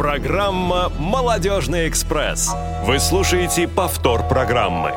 [0.00, 2.50] Программа «Молодежный экспресс».
[2.86, 4.94] Вы слушаете повтор программы.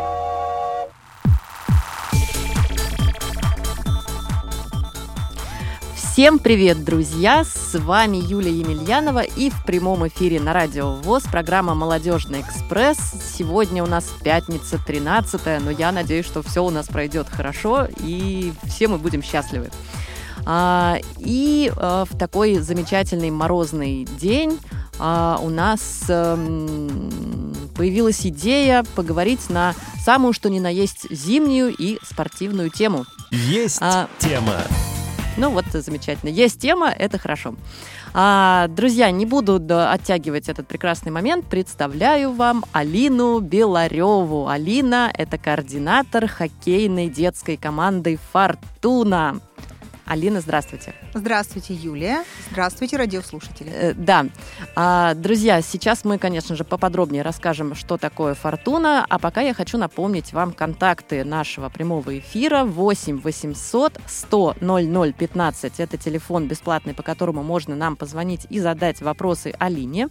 [5.93, 7.43] Всем привет, друзья!
[7.43, 12.97] С вами Юлия Емельянова и в прямом эфире на Радио ВОЗ программа «Молодежный экспресс».
[13.38, 18.54] Сегодня у нас пятница 13 но я надеюсь, что все у нас пройдет хорошо и
[18.67, 19.70] все мы будем счастливы.
[20.45, 24.60] А, и а, в такой замечательный морозный день
[25.00, 26.36] а, у нас а,
[27.75, 33.06] появилась идея поговорить на самую что ни на есть зимнюю и спортивную тему.
[33.32, 34.62] Есть а, тема.
[35.38, 36.30] Ну вот замечательно.
[36.30, 37.56] Есть тема, это хорошо.
[38.14, 41.46] А, друзья, не буду оттягивать этот прекрасный момент.
[41.48, 44.48] Представляю вам Алину Белареву.
[44.48, 49.40] Алина– это координатор хоккейной детской команды «Фортуна».
[50.06, 50.94] Алина, здравствуйте.
[51.14, 52.24] Здравствуйте, Юлия.
[52.52, 53.70] Здравствуйте, радиослушатели.
[53.72, 54.26] Э, да.
[54.76, 59.78] А, друзья, сейчас мы, конечно же, поподробнее расскажем, что такое «Фортуна», а пока я хочу
[59.78, 65.80] напомнить вам контакты нашего прямого эфира 8 800 100 00 15.
[65.80, 70.10] Это телефон бесплатный, по которому можно нам позвонить и задать вопросы Алине.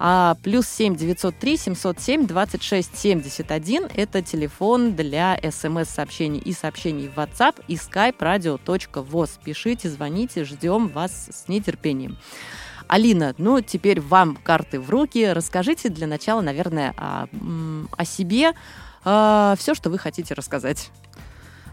[0.00, 7.62] А плюс 7 903 707 26 71– это телефон для смс-сообщений и сообщений в WhatsApp
[7.66, 9.40] и skype radio.voz.
[9.42, 12.16] Пишите, звоните, ждем вас с нетерпением.
[12.86, 15.32] Алина, ну теперь вам карты в руки.
[15.32, 17.26] Расскажите для начала, наверное, о,
[17.96, 18.52] о себе,
[19.04, 20.90] о, все, что вы хотите рассказать.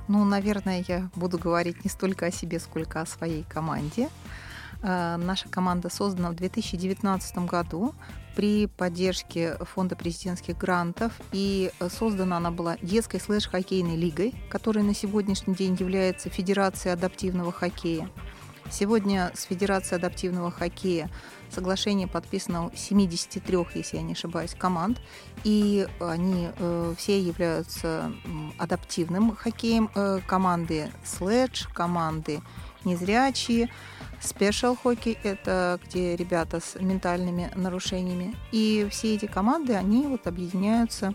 [0.07, 4.03] Ну, наверное, я буду говорить не столько о себе, сколько о своей команде.
[4.03, 4.44] Э,
[4.86, 7.95] наша команда создана в 2019 году
[8.36, 15.56] при поддержке Фонда президентских грантов, и создана она была детской слэш-хоккейной лигой, которая на сегодняшний
[15.56, 18.09] день является Федерацией адаптивного хоккея.
[18.72, 21.09] Сегодня с Федерацией адаптивного хоккея
[21.52, 25.00] соглашение подписано у 73, если я не ошибаюсь, команд,
[25.44, 28.12] и они э, все являются
[28.57, 29.90] адаптивным хоккеем.
[29.94, 32.41] Э, команды слэдж, команды
[32.85, 33.69] незрячие,
[34.22, 38.35] Special Hockey– это где ребята с ментальными нарушениями.
[38.51, 41.13] И все эти команды, они вот объединяются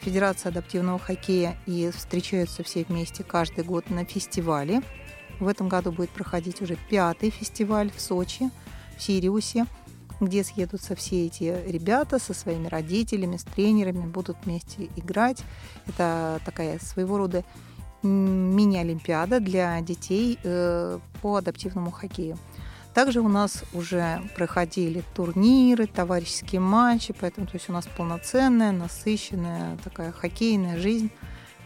[0.00, 4.82] в Федерации адаптивного хоккея и встречаются все вместе каждый год на фестивале.
[5.40, 8.50] В этом году будет проходить уже пятый фестиваль в Сочи,
[8.96, 9.66] в Сириусе,
[10.20, 15.44] где съедутся все эти ребята со своими родителями, с тренерами, будут вместе играть.
[15.86, 17.44] Это такая своего рода
[18.02, 22.38] мини-олимпиада для детей э, по адаптивному хоккею.
[22.94, 29.78] Также у нас уже проходили турниры, товарищеские матчи, поэтому то есть у нас полноценная, насыщенная
[29.84, 31.10] такая хоккейная жизнь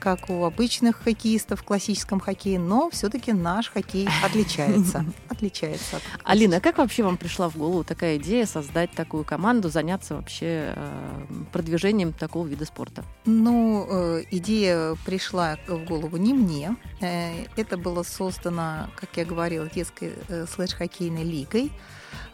[0.02, 5.04] как у обычных хоккеистов в классическом хоккее, но все-таки наш хоккей отличается.
[5.28, 5.96] Отличается.
[5.96, 10.74] От Алина, как вообще вам пришла в голову такая идея создать такую команду, заняться вообще
[10.74, 13.04] э, продвижением такого вида спорта?
[13.26, 16.74] Ну, э, идея пришла в голову не мне.
[17.00, 20.14] Э, это было создано, как я говорила, детской
[20.52, 21.70] слэш-хоккейной лигой.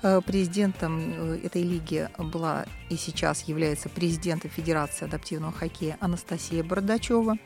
[0.00, 7.37] Э, президентом э, этой лиги была и сейчас является президентом Федерации адаптивного хоккея Анастасия Бородачева.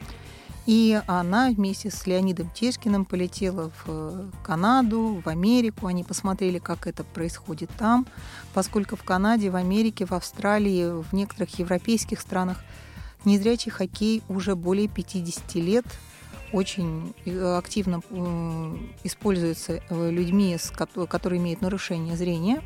[0.66, 5.87] И она вместе с Леонидом Тешкиным полетела в э, Канаду, в Америку.
[5.87, 8.06] Они посмотрели, как это происходит там,
[8.53, 12.59] поскольку в Канаде, в Америке, в Австралии, в некоторых европейских странах
[13.25, 15.87] незрячий хоккей уже более 50 лет
[16.52, 20.56] очень э, активно э, используется э, людьми,
[21.08, 22.62] которые имеют нарушение зрения.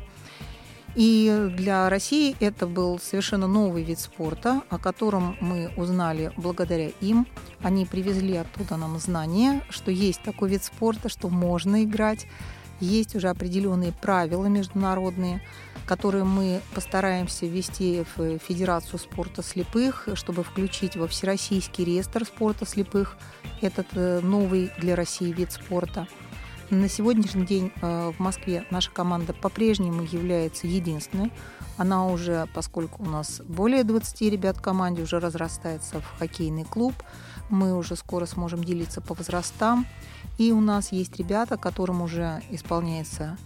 [0.95, 7.27] И для России это был совершенно новый вид спорта, о котором мы узнали благодаря им.
[7.61, 12.25] Они привезли оттуда нам знания, что есть такой вид спорта, что можно играть.
[12.79, 15.41] Есть уже определенные правила международные,
[15.85, 23.17] которые мы постараемся ввести в Федерацию спорта слепых, чтобы включить во Всероссийский реестр спорта слепых
[23.61, 26.07] этот э, новый для России вид спорта.
[26.69, 31.31] На сегодняшний день э, в Москве наша команда по-прежнему является единственной.
[31.77, 36.93] Она уже, поскольку у нас более 20 ребят в команде, уже разрастается в хоккейный клуб.
[37.49, 39.85] Мы уже скоро сможем делиться по возрастам.
[40.37, 43.37] И у нас есть ребята, которым уже исполняется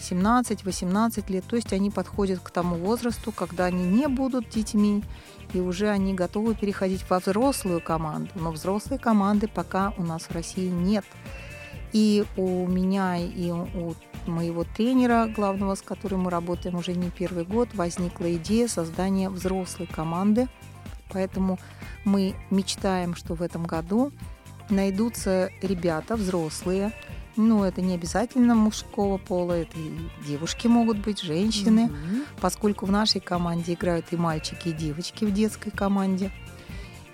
[0.00, 1.44] 17-18 лет.
[1.44, 5.04] То есть они подходят к тому возрасту, когда они не будут детьми,
[5.52, 8.30] и уже они готовы переходить во взрослую команду.
[8.34, 11.04] Но взрослой команды пока у нас в России нет.
[11.92, 13.94] И у меня, и у
[14.26, 19.86] моего тренера главного, с которым мы работаем уже не первый год, возникла идея создания взрослой
[19.86, 20.48] команды.
[21.12, 21.58] Поэтому
[22.04, 24.12] мы мечтаем, что в этом году
[24.70, 26.92] найдутся ребята взрослые,
[27.36, 29.92] Ну, это не обязательно мужского пола, это и
[30.26, 32.26] девушки могут быть, женщины, mm-hmm.
[32.40, 36.32] поскольку в нашей команде играют и мальчики, и девочки в детской команде.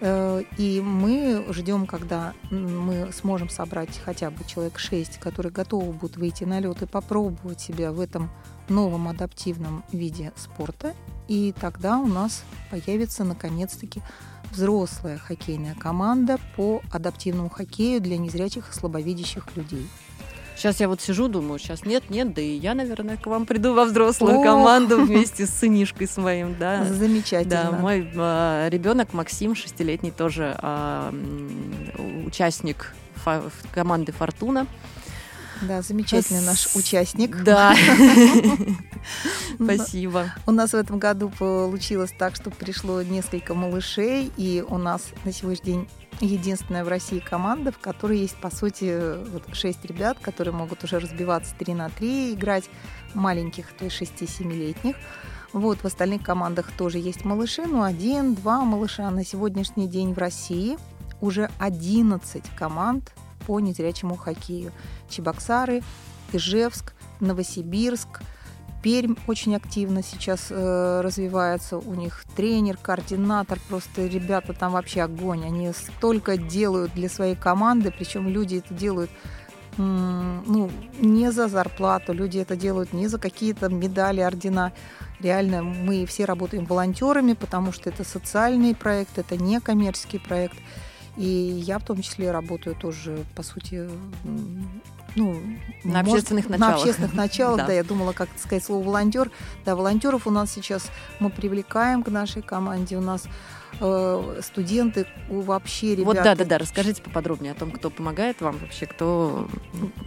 [0.00, 6.16] Э, и мы ждем, когда мы сможем собрать хотя бы человек 6, которые готовы будут
[6.16, 8.31] выйти на лед и попробовать себя в этом
[8.69, 10.94] новом адаптивном виде спорта.
[11.28, 14.02] И тогда у нас появится наконец-таки
[14.52, 19.88] взрослая хоккейная команда по адаптивному хоккею для незрячих и слабовидящих людей.
[20.56, 23.75] Сейчас я вот сижу, думаю, сейчас нет, нет, да и я, наверное, к вам приду
[23.75, 24.44] во взрослую Ох.
[24.44, 26.82] команду вместе с сынишкой своим, да.
[26.84, 27.69] Замечательно.
[27.70, 33.43] Да, мой э, ребенок Максим, шестилетний, тоже э, участник фа-
[33.75, 34.67] команды Фортуна.
[35.62, 37.42] Да, замечательный наш участник.
[37.42, 37.74] Да.
[39.54, 40.32] Спасибо.
[40.46, 45.32] У нас в этом году получилось так, что пришло несколько малышей, и у нас на
[45.32, 45.88] сегодняшний день
[46.20, 50.98] единственная в России команда, в которой есть, по сути, вот шесть ребят, которые могут уже
[50.98, 52.64] разбиваться 3 на 3, играть
[53.14, 54.96] маленьких, то есть 6-7-летних.
[55.52, 60.18] Вот, в остальных командах тоже есть малыши, но один, два малыша на сегодняшний день в
[60.18, 60.76] России
[61.20, 63.12] уже 11 команд
[63.46, 64.72] по незрячему хоккею.
[65.08, 65.82] Чебоксары,
[66.32, 68.20] Ижевск, Новосибирск–
[68.87, 71.76] Пермь очень активно сейчас э, развивается.
[71.76, 75.44] У них тренер, координатор, просто ребята там вообще огонь.
[75.44, 79.10] Они столько делают для своей команды, причем люди это делают
[79.78, 80.70] ну,
[81.00, 84.72] не за зарплату, люди это делают не за какие-то медали, ордена.
[85.20, 90.56] Реально, мы все работаем волонтерами, потому что это социальный проект, это не коммерческий проект.
[91.16, 93.88] И я в том числе работаю тоже, по сути,
[95.14, 95.40] ну,
[95.82, 96.74] на может, общественных началах.
[96.74, 97.66] На общественных началах, да.
[97.68, 97.72] да.
[97.72, 99.30] Я думала, как сказать слово волонтер.
[99.64, 102.96] Да, волонтеров у нас сейчас мы привлекаем к нашей команде.
[102.96, 103.24] У нас
[104.43, 106.06] студенты вообще ребята.
[106.06, 106.58] Вот да, да, да.
[106.58, 109.49] Расскажите поподробнее о том, кто помогает вам вообще, кто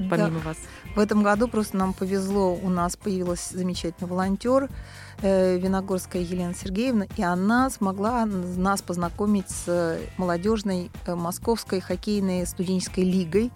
[0.09, 0.49] помимо да.
[0.49, 0.57] вас.
[0.95, 4.69] В этом году просто нам повезло, у нас появилась замечательный волонтер
[5.21, 13.03] э, Виногорская Елена Сергеевна, и она смогла нас познакомить с молодежной э, московской хоккейной студенческой
[13.03, 13.51] лигой.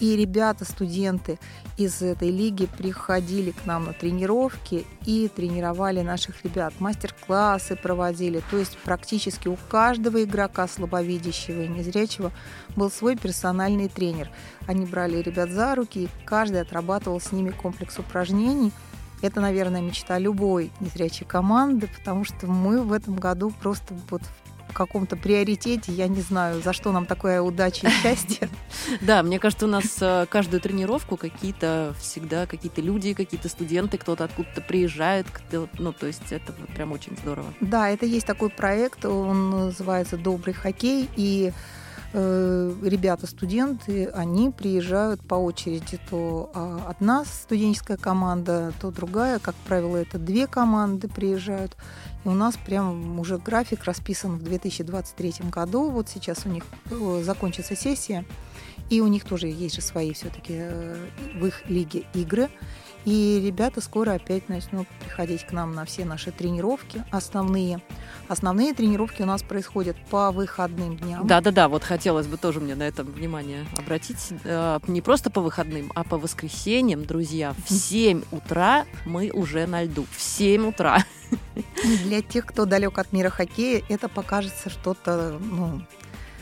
[0.00, 1.38] И ребята, студенты
[1.76, 6.72] из этой лиги приходили к нам на тренировки и тренировали наших ребят.
[6.78, 8.42] Мастер-классы проводили.
[8.50, 12.32] То есть практически у каждого игрока слабовидящего и незрячего
[12.76, 14.30] был свой персональный тренер.
[14.66, 18.72] Они брали ребят за руки, и каждый отрабатывал с ними комплекс упражнений.
[19.20, 24.22] Это, наверное, мечта любой незрячей команды, потому что мы в этом году просто вот
[24.72, 25.92] каком-то приоритете.
[25.92, 28.48] Я не знаю, за что нам такая удача и счастье.
[29.00, 34.24] Да, мне кажется, у нас э, каждую тренировку какие-то всегда какие-то люди, какие-то студенты, кто-то
[34.24, 35.26] откуда-то приезжает,
[35.78, 37.52] ну, то есть это прям очень здорово.
[37.60, 41.52] Да, это есть такой проект, он называется «Добрый хоккей», и
[42.12, 45.98] ребята, студенты, они приезжают по очереди.
[46.10, 49.38] То а, одна студенческая команда, то другая.
[49.38, 51.76] Как правило, это две команды приезжают.
[52.24, 55.90] И у нас прям уже график расписан в 2023 году.
[55.90, 58.24] Вот сейчас у них э, закончится сессия.
[58.90, 61.06] И у них тоже есть же свои все-таки э,
[61.38, 62.50] в их лиге игры.
[63.04, 67.80] И ребята скоро опять начнут приходить к нам на все наши тренировки основные.
[68.28, 71.26] Основные тренировки у нас происходят по выходным дням.
[71.26, 74.28] Да-да-да, вот хотелось бы тоже мне на этом внимание обратить.
[74.44, 77.54] Э, не просто по выходным, а по воскресеньям, друзья.
[77.66, 80.06] В 7 утра мы уже на льду.
[80.10, 81.04] В 7 утра.
[82.04, 85.82] Для тех, кто далек от мира хоккея, это покажется что-то, ну,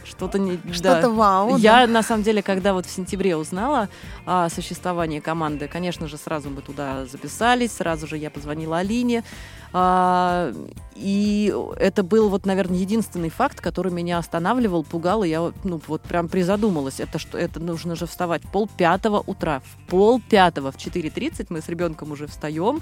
[0.08, 1.08] что-то не что-то да.
[1.10, 1.56] вау.
[1.56, 1.92] Я да.
[1.92, 3.88] на самом деле, когда вот в сентябре узнала
[4.26, 9.22] о существовании команды, конечно же, сразу мы туда записались, сразу же я позвонила Алине.
[9.72, 10.52] А,
[10.94, 16.02] и это был вот, наверное, единственный факт, который меня останавливал, пугал, и я ну, вот
[16.02, 17.00] прям призадумалась.
[17.00, 19.60] Это что, это нужно же вставать пол пятого утра.
[19.60, 22.80] В пол пятого, в 4.30 мы с ребенком уже встаем.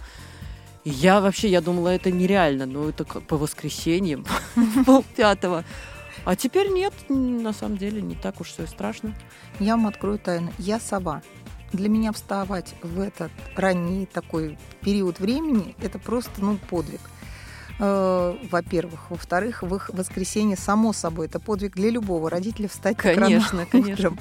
[0.84, 2.64] Я вообще, я думала, это нереально.
[2.64, 4.24] Ну, это как по воскресеньям,
[4.86, 5.64] пол пятого.
[6.26, 9.14] А теперь нет, на самом деле не так уж все и страшно.
[9.60, 10.52] Я вам открою тайну.
[10.58, 11.22] Я сова.
[11.72, 17.00] Для меня вставать в этот ранний такой период времени это просто ну, подвиг.
[17.78, 19.08] Э, во-первых.
[19.10, 23.92] Во-вторых, в их воскресенье, само собой, это подвиг для любого родителя встать конечно, рано конечно.
[24.08, 24.20] утром.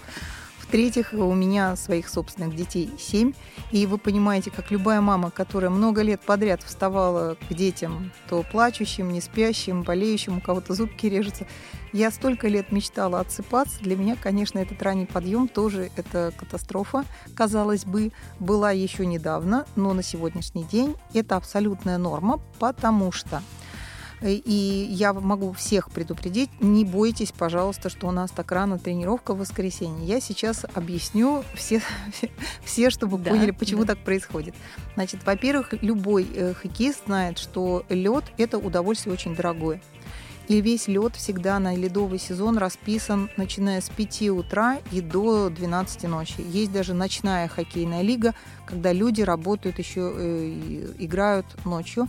[0.75, 3.31] В-третьих, у меня своих собственных детей семь.
[3.71, 9.09] И вы понимаете, как любая мама, которая много лет подряд вставала к детям, то плачущим,
[9.13, 11.47] не спящим, болеющим, у кого-то зубки режутся.
[11.93, 13.79] Я столько лет мечтала отсыпаться.
[13.79, 17.05] Для меня, конечно, этот ранний подъем тоже это катастрофа,
[17.35, 23.41] казалось бы, была еще недавно, но на сегодняшний день это абсолютная норма, потому что
[24.21, 29.39] И я могу всех предупредить, не бойтесь, пожалуйста, что у нас так рано тренировка в
[29.39, 30.07] воскресенье.
[30.07, 31.81] Я сейчас объясню все,
[32.63, 33.93] все чтобы да, поняли, почему да.
[33.93, 34.55] так происходит.
[34.95, 39.81] Значит, во-первых, любой э, хоккеист знает, что лед это удовольствие очень дорогое.
[40.47, 46.03] И весь лед всегда на ледовый сезон расписан, начиная с 5 утра и до 12
[46.03, 46.35] ночи.
[46.39, 52.07] Есть даже ночная хоккейная лига, когда люди работают еще, э, играют ночью.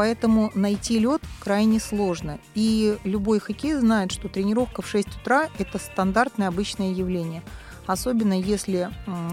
[0.00, 2.38] Поэтому найти лед крайне сложно.
[2.54, 7.42] И любой хоккей знает, что тренировка в 6 утра– это стандартное обычное явление.
[7.84, 8.88] Особенно если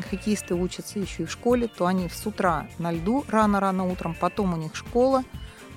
[0.10, 4.56] хоккеисты учатся еще и в школе, то они с утра на льду рано-рано утром, потом
[4.56, 5.24] у них школа,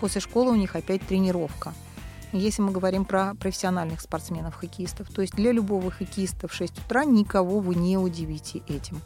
[0.00, 1.72] после школы у них опять тренировка–
[2.32, 5.08] если мы говорим про профессиональных спортсменов, хоккеистов.
[5.08, 9.00] То есть для любого хоккеиста в 6 утра никого вы не удивите этим.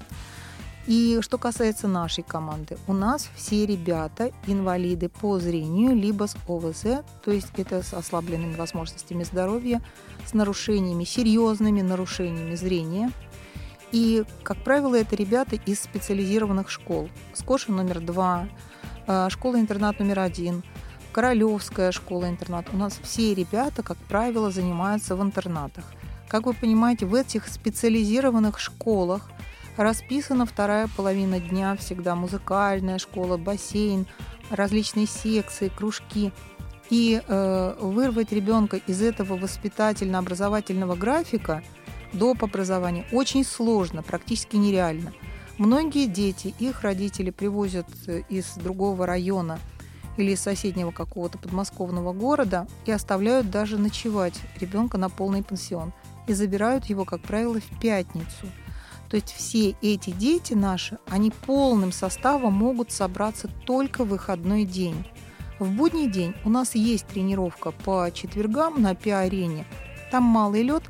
[0.87, 7.03] И что касается нашей команды, у нас все ребята инвалиды по зрению, либо с ОВЗ,
[7.25, 9.81] то есть это с ослабленными возможностями здоровья,
[10.27, 13.11] с нарушениями, серьезными нарушениями зрения.
[13.93, 17.09] И, как правило, это ребята из специализированных школ.
[17.33, 18.49] Скоша номер два,
[19.07, 20.63] э, школа-интернат номер один–
[21.15, 22.67] Королевская школа-интернат.
[22.73, 25.85] У нас все ребята, как правило, занимаются в интернатах.
[26.27, 29.31] Как вы понимаете, в этих специализированных школах
[29.77, 34.07] расписана вторая половина дня, всегда музыкальная школа, бассейн,
[34.51, 36.33] различные секции, кружки.
[36.91, 41.63] И э, вырвать ребенка из этого воспитательно-образовательного графика
[42.13, 42.45] доп.
[42.45, 45.13] образования очень сложно, практически нереально.
[45.57, 49.59] Многие дети, их родители привозят э, из другого района–
[50.17, 55.93] или из соседнего какого-то подмосковного города и оставляют даже ночевать ребенка на полный пансион
[56.27, 58.47] и забирают его, как правило, в пятницу.
[59.15, 65.07] То есть все эти дети наши, они полным составом могут собраться только в выходной день.
[65.61, 69.67] В будний день у нас есть тренировка по четвергам на пиарене.
[70.11, 70.83] Там малый лед,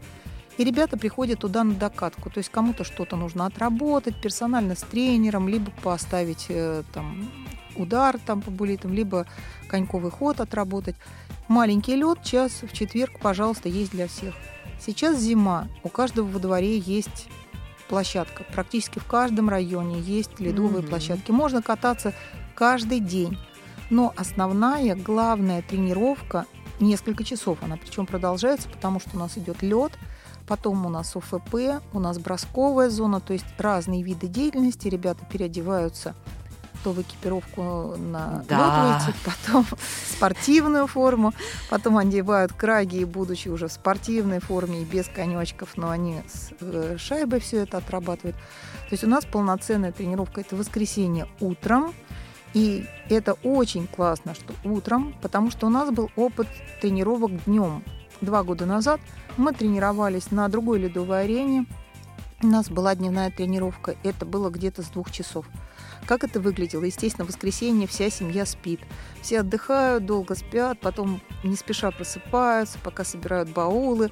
[0.56, 2.30] и ребята приходят туда на докатку.
[2.30, 7.30] То есть кому-то что-то нужно отработать персонально с тренером, либо поставить э, там
[7.76, 9.26] удар там по булитам, либо
[9.68, 10.96] коньковый ход отработать.
[11.46, 14.32] Маленький лед, час в четверг, пожалуйста, есть для всех.
[14.80, 17.28] Сейчас зима, у каждого во дворе есть
[17.88, 18.44] площадка.
[18.52, 20.88] Практически в каждом районе есть ледовые mm-hmm.
[20.88, 21.30] площадки.
[21.30, 22.14] Можно кататься
[22.54, 23.38] каждый день.
[23.90, 26.46] Но основная, главная тренировка
[26.80, 27.58] несколько часов.
[27.62, 29.92] Она причем продолжается, потому что у нас идет лед,
[30.46, 34.88] потом у нас ОФП, у нас бросковая зона, то есть разные виды деятельности.
[34.88, 36.14] Ребята переодеваются
[36.84, 39.00] то в экипировку на да.
[39.06, 39.66] лед потом
[40.06, 41.32] спортивную форму,
[41.70, 46.50] потом одевают краги, и будучи уже в спортивной форме и без конечков, но они с
[46.60, 48.36] э, шайбой все это отрабатывают.
[48.36, 51.94] То есть у нас полноценная тренировка это воскресенье утром,
[52.52, 56.48] и это очень классно, что утром, потому что у нас был опыт
[56.82, 57.82] тренировок днем.
[58.20, 59.00] Два года назад
[59.38, 61.66] мы тренировались на другой ледовой арене.
[62.44, 63.96] У нас была дневная тренировка.
[64.02, 65.46] Это было где-то с двух часов.
[66.04, 66.84] Как это выглядело?
[66.84, 68.80] Естественно, в воскресенье вся семья спит.
[69.22, 74.10] Все отдыхают, долго спят, потом не спеша просыпаются, пока собирают баулы.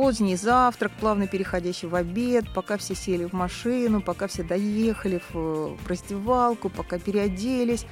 [0.00, 5.76] Поздний завтрак, плавно переходящий в обед, пока все сели в машину, пока все доехали в
[5.86, 7.84] раздевалку, пока переоделись,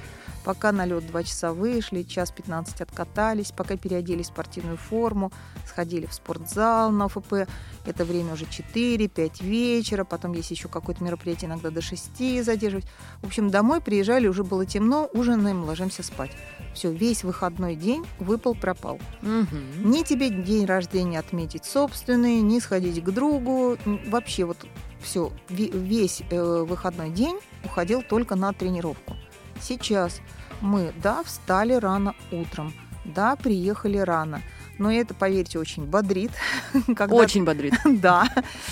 [0.43, 5.31] пока на лед два часа вышли, час 15 откатались, пока переоделись в спортивную форму,
[5.67, 7.47] сходили в спортзал на ФП.
[7.85, 12.87] Это время уже 4-5 вечера, потом есть еще какое-то мероприятие, иногда до 6 задерживать.
[13.21, 16.31] В общем, домой приезжали, уже было темно, ужинаем, ложимся спать.
[16.73, 18.99] Все, весь выходной день выпал, пропал.
[19.21, 19.87] Угу.
[19.87, 21.65] Ни тебе день рождения отметить
[21.99, 23.77] собственный, ни сходить к другу.
[24.07, 24.57] Вообще вот
[25.01, 29.15] все, весь э, выходной день уходил только на тренировку.
[29.61, 30.21] Сейчас
[30.61, 32.73] мы, да, встали рано утром,
[33.05, 34.41] да, приехали рано.
[34.77, 36.31] Но это, поверьте, очень бодрит.
[36.95, 37.73] Когда очень бодрит.
[37.85, 38.29] Да.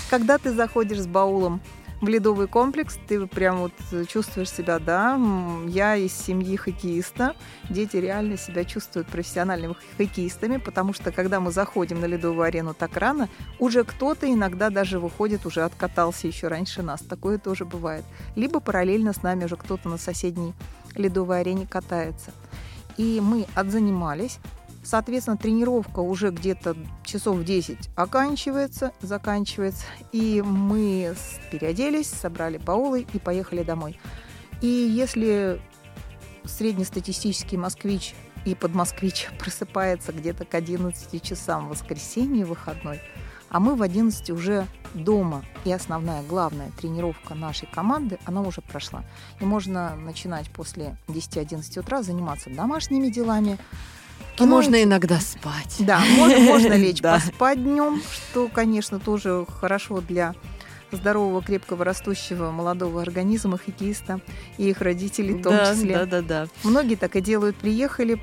[0.10, 1.62] Когда ты заходишь с баулом
[2.00, 3.72] в ледовый комплекс, ты прям вот
[4.08, 5.20] чувствуешь себя, да,
[5.68, 7.36] я из семьи хоккеиста,
[7.70, 12.96] дети реально себя чувствуют профессиональными хоккеистами, потому что когда мы заходим на ледовую арену так
[12.98, 18.06] рано, уже кто-то иногда даже выходит, уже откатался еще раньше нас, такое тоже бывает.
[18.36, 20.54] Либо параллельно с нами уже кто-то на соседней
[20.96, 22.32] ледовой арене катается.
[22.98, 24.39] И мы отзанимались,
[24.88, 29.84] Соответственно, тренировка уже где-то часов в 10 оканчивается, заканчивается.
[30.13, 31.13] И мы
[31.51, 34.00] переоделись, собрали баулы и поехали домой.
[34.62, 35.60] И если
[36.46, 38.15] среднестатистический москвич
[38.46, 43.01] и подмосквич просыпается где-то к 11 часам в воскресенье выходной,
[43.50, 45.44] а мы в 11 уже дома.
[45.65, 49.03] И основная, главная тренировка нашей команды, она уже прошла.
[49.41, 53.58] И можно начинать после 10-11 утра заниматься домашними делами,
[54.40, 55.76] И можно иногда спать.
[55.80, 60.36] Да, можно, можно лечь поспать днем, что, конечно, тоже хорошо для
[60.91, 64.22] здорового, крепкого, растущего молодого организма хоккеиста
[64.58, 65.96] и их родителей в том да, числе.
[65.96, 66.48] Да, да, да.
[66.63, 67.56] Многие так и делают.
[67.58, 68.20] Приехали,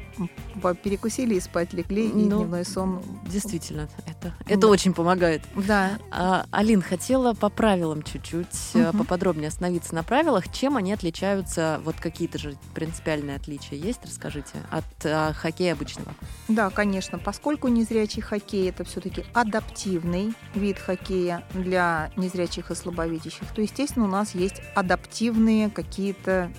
[0.82, 3.02] перекусили и спать легли, ну, и дневной сон.
[3.26, 4.68] Действительно, это, это да.
[4.68, 5.42] очень помогает.
[5.54, 5.98] Да.
[6.10, 8.98] А, Алин, хотела по правилам чуть-чуть угу.
[8.98, 10.50] поподробнее остановиться на правилах.
[10.52, 11.80] Чем они отличаются?
[11.84, 16.14] Вот какие-то же принципиальные отличия есть, расскажите, от а, хоккея обычного?
[16.48, 17.18] Да, конечно.
[17.18, 24.08] Поскольку незрячий хоккей это все-таки адаптивный вид хоккея для незрячих и слабовидящих, то, естественно, у
[24.08, 26.50] нас есть адаптивные какие-то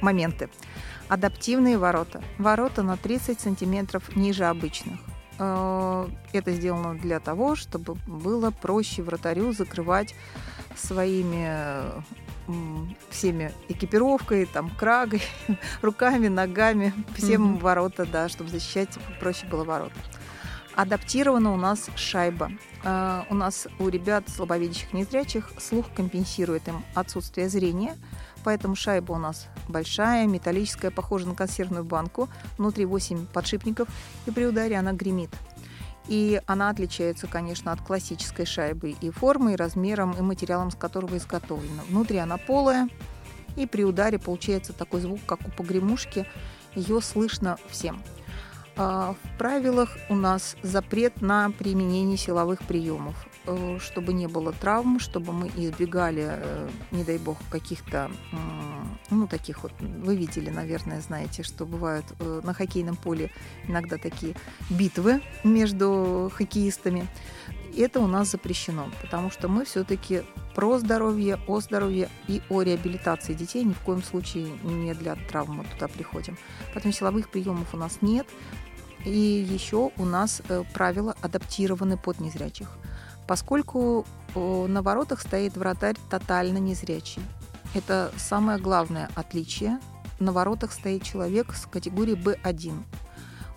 [0.00, 0.48] моменты.
[1.08, 2.22] Адаптивные ворота.
[2.38, 4.98] Ворота на 30 сантиметров ниже обычных.
[5.38, 10.14] Э, это сделано для того, чтобы было проще вратарю закрывать
[10.76, 12.02] своими
[13.10, 15.22] всеми экипировкой, там, крагой,
[15.82, 17.60] руками, ногами, всем mm-hmm.
[17.60, 18.90] ворота, да, чтобы защищать
[19.20, 19.94] проще было ворота.
[20.74, 22.50] Адаптирована у нас шайба.
[22.82, 27.96] Uh, у нас у ребят слабовидящих незрячих слух компенсирует им отсутствие зрения,
[28.42, 33.88] поэтому шайба у нас большая, металлическая, похожа на консервную банку, внутри 8 подшипников,
[34.26, 35.30] и при ударе она гремит.
[36.08, 41.16] И она отличается, конечно, от классической шайбы и формой, и размером, и материалом, с которого
[41.16, 41.84] изготовлена.
[41.88, 42.88] Внутри она полая,
[43.56, 46.26] и при ударе получается такой звук, как у погремушки.
[46.74, 48.02] Ее слышно всем.
[48.74, 53.14] А, в правилах у нас запрет на применение силовых приемов,
[53.46, 58.10] э, чтобы не было травм, чтобы мы избегали, э, не дай бог, каких-то,
[59.10, 63.30] ну, таких вот, вы видели, наверное, знаете, что бывают э, на хоккейном поле
[63.68, 64.34] иногда такие
[64.70, 67.06] битвы между хоккеистами.
[67.76, 70.22] Это у нас запрещено, потому что мы все-таки
[70.54, 75.64] про здоровье, о здоровье и о реабилитации детей ни в коем случае не для травмы
[75.64, 76.36] туда приходим.
[76.74, 78.26] Поэтому силовых приемов у нас нет.
[79.04, 82.68] И еще у нас э, правила адаптированы под незрячих.
[83.26, 87.22] Поскольку на воротах стоит вратарь тотально незрячий.
[87.74, 89.78] Это самое главное отличие.
[90.18, 92.82] На воротах стоит человек с категории B1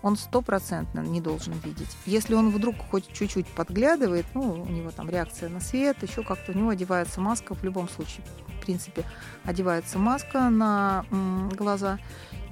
[0.02, 1.96] он стопроцентно не должен видеть.
[2.06, 6.52] Если он вдруг хоть чуть-чуть подглядывает, ну, у него там реакция на свет, еще как-то
[6.52, 8.24] у него одевается маска в любом случае.
[8.60, 9.04] В принципе,
[9.44, 11.04] одевается маска на
[11.56, 11.98] глаза,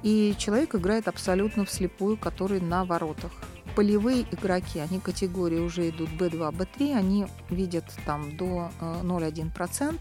[0.03, 3.31] и человек играет абсолютно вслепую, который на воротах.
[3.75, 9.93] Полевые игроки, они категории уже идут B2, B3, они видят там до 0,1%.
[9.93, 9.97] Э,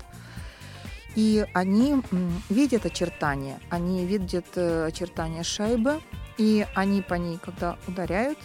[1.17, 2.03] и они
[2.51, 6.01] видят очертания, они видят э, очертания шайбы,
[6.39, 8.39] и они по ней, когда ударяют,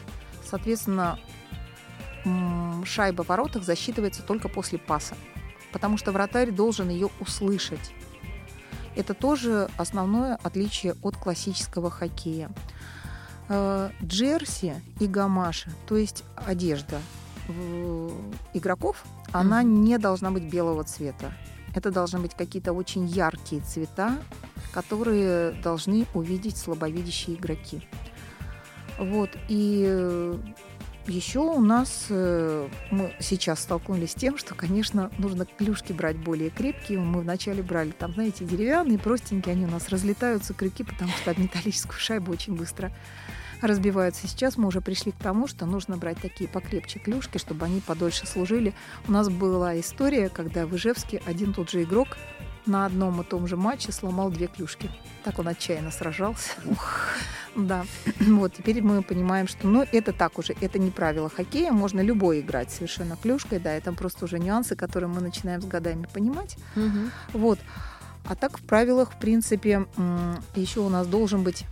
[0.43, 1.19] соответственно,
[2.86, 5.15] шайба в воротах засчитывается только после паса,
[5.71, 7.93] потому что вратарь должен ее услышать.
[8.95, 12.49] Это тоже основное отличие от классического хоккея.
[13.47, 16.99] Э, джерси и гамаша, то есть одежда
[18.54, 21.34] игроков, она не должна быть белого цвета.
[21.80, 24.18] Это должны быть какие-то очень яркие цвета,
[24.74, 27.88] которые должны увидеть слабовидящие игроки.
[28.98, 29.30] Вот.
[29.48, 30.38] И э,
[31.08, 36.50] еще у нас э, мы сейчас столкнулись с тем, что, конечно, нужно клюшки брать более
[36.50, 37.00] крепкие.
[37.00, 41.38] Мы вначале брали там, знаете, деревянные, простенькие, они у нас разлетаются, крюки, потому что об
[41.38, 42.92] металлическую шайбу очень быстро
[43.62, 44.28] разбиваются.
[44.28, 48.28] Сейчас мы уже пришли к тому, что нужно брать такие покрепче клюшки, чтобы они подольше
[48.28, 48.74] служили.
[49.08, 52.17] У нас была история, когда в Ижевске один тот же игрок
[52.65, 54.89] на одном и том же матче сломал две клюшки.
[55.24, 56.52] Так он отчаянно сражался.
[57.56, 57.86] Да.
[58.19, 62.41] Вот, теперь мы понимаем, что ну, это так уже, это не правило хоккея, можно любой
[62.41, 66.58] играть совершенно клюшкой, да, это просто уже нюансы, которые мы начинаем с годами понимать.
[66.76, 67.39] Угу.
[67.39, 67.60] Вот.
[68.26, 69.88] А так в правилах, в принципе,
[70.56, 71.65] еще у нас должен быть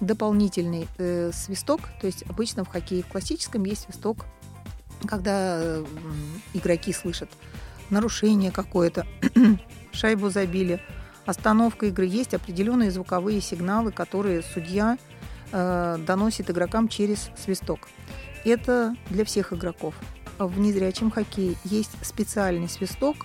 [0.00, 1.80] дополнительный э, свисток.
[2.00, 4.26] То есть обычно в хоккее в классическом есть свисток,
[5.06, 5.84] когда э,
[6.54, 7.30] игроки слышат
[7.90, 9.06] нарушение какое-то,
[9.92, 10.80] шайбу забили,
[11.24, 12.06] остановка игры.
[12.06, 14.98] Есть определенные звуковые сигналы, которые судья
[15.52, 17.88] э, доносит игрокам через свисток.
[18.44, 19.94] Это для всех игроков.
[20.38, 23.16] В незрячем хоккее есть специальный свисток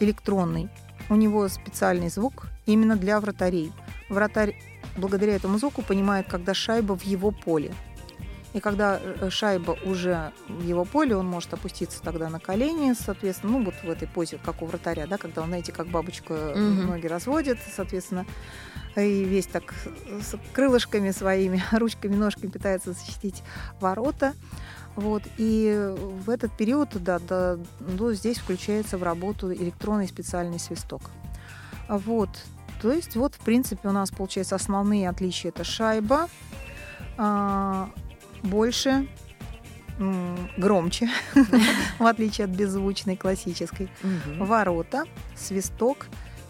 [0.00, 0.68] электронный.
[1.10, 3.72] У него специальный звук именно для вратарей.
[4.08, 4.56] Вратарь
[4.96, 7.74] благодаря этому звуку понимает, когда шайба в его поле.
[8.54, 13.58] И когда э, шайба уже в его поле, он может опуститься тогда на колени, соответственно,
[13.58, 16.60] ну вот в этой позе, как у вратаря, да, когда он, знаете, как бабочка угу.
[16.60, 18.24] ноги разводит, соответственно,
[18.94, 19.74] и весь так
[20.22, 23.42] с крылышками своими, ручками, ножками пытается защитить
[23.80, 24.34] ворота.
[24.94, 25.92] Вот, и
[26.24, 31.02] в этот период, да, да, ну, здесь включается в работу электронный специальный свисток.
[31.88, 32.28] Вот,
[32.84, 35.48] то есть вот, в принципе, у нас получается основные отличия.
[35.48, 36.28] Это шайба,
[37.16, 37.88] а,
[38.42, 39.08] больше,
[40.58, 41.08] громче,
[41.98, 43.88] в отличие от беззвучной классической.
[44.38, 46.08] Ворота, свисток,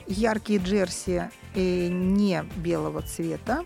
[0.09, 3.65] яркие джерси не белого цвета.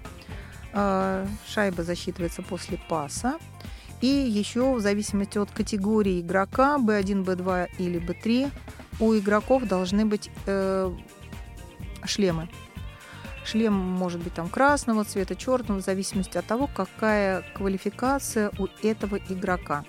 [0.74, 3.38] А, шайба засчитывается после паса.
[4.02, 8.52] И еще в зависимости от категории игрока B1, B2 или B3
[9.00, 10.92] у игроков должны быть э,
[12.04, 12.48] шлемы.
[13.44, 19.18] Шлем может быть там красного цвета, черного, в зависимости от того, какая квалификация у этого
[19.30, 19.84] игрока.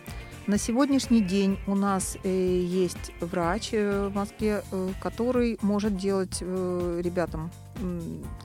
[0.49, 6.41] На сегодняшний день у нас э, есть врач э, в Москве, э, который может делать
[6.41, 7.51] ребятам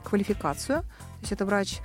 [0.03, 0.81] квалификацию.
[0.81, 1.79] То есть это врач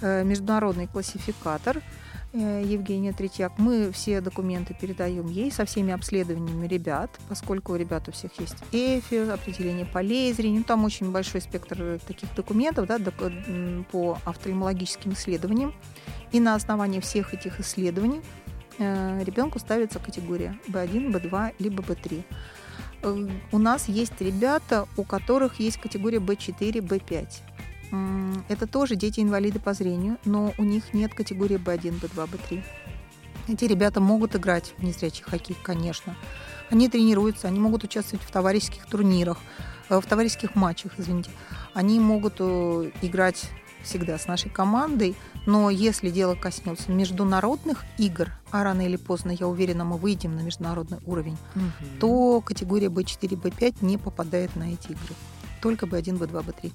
[0.00, 1.82] международный классификатор,
[2.32, 3.58] Евгения Третьяк.
[3.58, 8.56] Мы все документы передаем ей со всеми обследованиями ребят, поскольку у ребят у всех есть
[8.70, 10.58] ЭФИ, определение полей зрения.
[10.58, 12.98] Ну, там очень большой спектр таких документов да,
[13.90, 15.74] по офтальмологическим исследованиям.
[16.30, 18.20] И на основании всех этих исследований
[18.78, 22.22] э, ребенку ставится категория B1, B2, либо B3.
[23.02, 27.26] Э, у нас есть ребята, у которых есть категория B4, B5.
[28.48, 32.64] Это тоже дети-инвалиды по зрению, но у них нет категории B1, B2, B3.
[33.48, 36.16] Эти ребята могут играть в незрячий хоккей, конечно.
[36.70, 39.38] Они тренируются, они могут участвовать в товарищеских турнирах,
[39.88, 41.30] э, в товарищеских матчах, извините.
[41.74, 43.50] Они могут э, играть
[43.82, 49.48] всегда с нашей командой, но если дело коснется международных игр, а рано или поздно, я
[49.48, 51.98] уверена, мы выйдем на международный уровень, угу.
[51.98, 55.14] то категория B4, B5 не попадает на эти игры.
[55.60, 56.72] Только B1, B2, B3.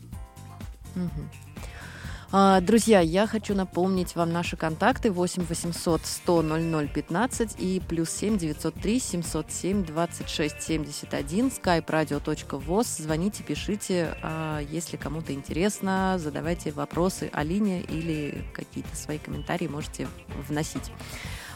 [0.95, 2.61] Угу.
[2.61, 8.37] Друзья, я хочу напомнить вам наши контакты 8 800 100 00 15 и плюс 7
[8.37, 13.01] 903 707 26 71 skype-radio.voz.
[13.01, 20.07] Звоните, пишите, а, если кому-то интересно, задавайте вопросы Алине или какие-то свои комментарии можете
[20.49, 20.91] вносить.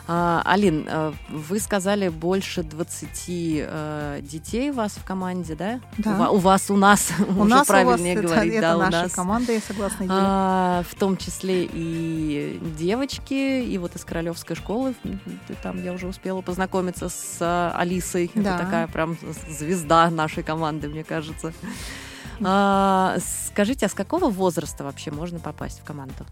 [0.07, 5.79] А, Алин, э, вы сказали больше 20 э, детей у вас в команде, да?
[5.97, 6.31] Да.
[6.31, 8.53] У, у вас, у нас, у уже нас, правильнее у вас, говорить.
[8.53, 9.11] Это, да, это у наша нас.
[9.11, 10.05] команда, я согласна.
[10.09, 14.95] А, в том числе и девочки, и вот из Королевской школы,
[15.61, 18.31] там я уже успела познакомиться с э, Алисой.
[18.33, 18.55] Да.
[18.55, 21.53] Это такая прям звезда нашей команды, мне кажется.
[22.41, 26.25] А, скажите, а с какого возраста вообще можно попасть в команду?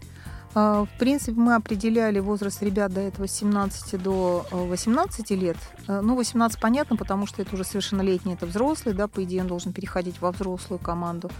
[0.54, 5.56] А, в принципе, мы определяли возраст ребят до этого с 17 до 18 э, лет.
[5.86, 9.48] Э, ну, 18 понятно, потому что это уже совершеннолетний, это взрослый, да, по идее он
[9.48, 11.30] должен переходить во взрослую команду.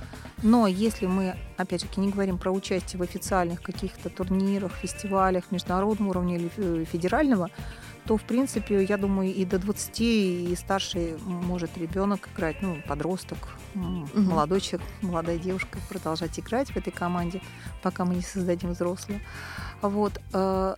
[0.43, 6.37] Но если мы, опять-таки, не говорим про участие в официальных каких-то турнирах, фестивалях международного уровня
[6.37, 7.49] или э, федерального,
[8.09, 13.37] то, в принципе, я думаю, и до 20, и старше может ребенок играть, ну, подросток,
[13.75, 14.09] угу.
[14.15, 17.43] молодой человек, молодая девушка продолжать играть в этой команде,
[17.83, 19.21] пока мы не создадим взрослую.
[19.83, 20.23] Вот.
[20.33, 20.75] Э,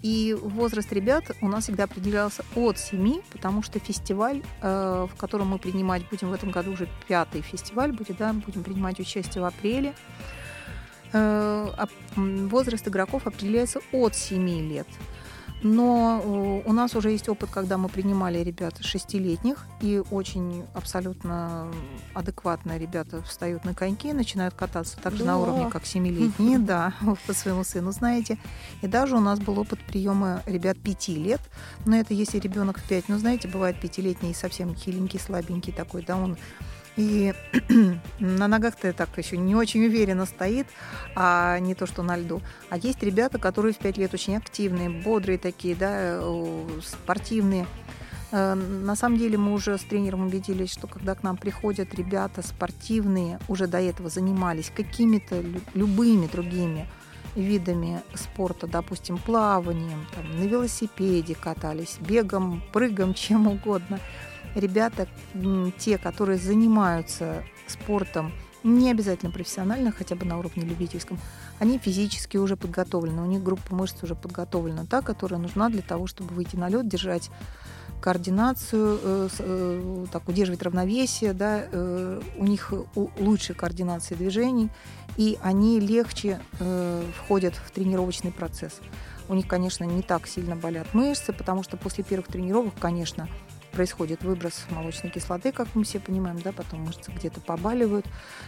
[0.00, 5.48] и возраст ребят у нас всегда определялся от 7, потому что фестиваль, э, в котором
[5.48, 9.46] мы принимать будем в этом году уже пятый фестиваль будет, да, будем принимать участие в
[9.46, 9.92] апреле.
[11.12, 14.86] Э, возраст игроков определяется от 7 лет.
[15.62, 16.22] Но
[16.64, 21.70] э, у нас уже есть опыт, когда мы принимали ребят шестилетних, и очень абсолютно
[22.14, 25.32] адекватные ребята встают на коньки и начинают кататься так же да.
[25.32, 26.94] на уровне, как семилетние, да,
[27.26, 28.38] по своему сыну, знаете.
[28.82, 31.40] И даже у нас был опыт приема ребят пяти лет,
[31.84, 36.16] но это если ребенок в пять, ну, знаете, бывает пятилетний совсем хиленький, слабенький такой, да,
[36.16, 36.36] он
[36.96, 37.34] и
[38.18, 40.66] на ногах-то так еще не очень уверенно стоит,
[41.14, 42.42] а не то, что на льду.
[42.68, 46.20] А есть ребята, которые в 5 лет очень активные, бодрые такие, да,
[46.82, 47.66] спортивные.
[48.32, 52.42] Э, на самом деле мы уже с тренером убедились, что когда к нам приходят ребята
[52.42, 55.42] спортивные, уже до этого занимались какими-то
[55.74, 56.86] любыми другими
[57.36, 64.00] видами спорта, допустим, плаванием, там, на велосипеде катались, бегом, прыгом, чем угодно–
[64.54, 65.06] ребята,
[65.78, 68.32] те, которые занимаются спортом,
[68.62, 71.18] не обязательно профессионально, хотя бы на уровне любительском,
[71.58, 76.06] они физически уже подготовлены, у них группа мышц уже подготовлена, та, которая нужна для того,
[76.06, 77.30] чтобы выйти на лед, держать
[78.00, 82.72] координацию, э, э, так, удерживать равновесие, да, э, у них
[83.18, 84.70] лучшая координация движений,
[85.16, 86.40] и они легче
[87.18, 88.80] входят в тренировочный процесс.
[89.28, 93.28] У них, конечно, не так сильно болят мышцы, потому что после первых тренировок, конечно,
[93.70, 98.06] происходит выброс молочной кислоты, как мы все понимаем, да, потом мышцы где-то побаливают.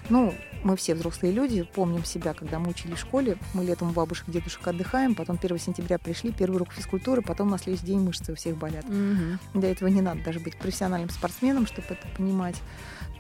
[0.09, 3.93] Ну, мы все взрослые люди, помним себя, когда мы учили в школе, мы летом у
[3.93, 8.33] бабушек, дедушек отдыхаем, потом 1 сентября пришли, первый урок физкультуры, потом на следующий день мышцы
[8.33, 8.85] у всех болят.
[8.85, 9.61] Угу.
[9.61, 12.57] Для этого не надо даже быть профессиональным спортсменом, чтобы это понимать.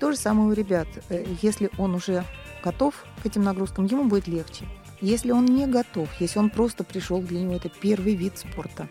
[0.01, 0.89] То же самое у ребят.
[1.09, 2.25] Э, если он уже
[2.65, 4.67] готов к этим нагрузкам, ему будет легче.
[5.01, 8.89] Если он не готов, если он просто пришел, для него это первый вид спорта,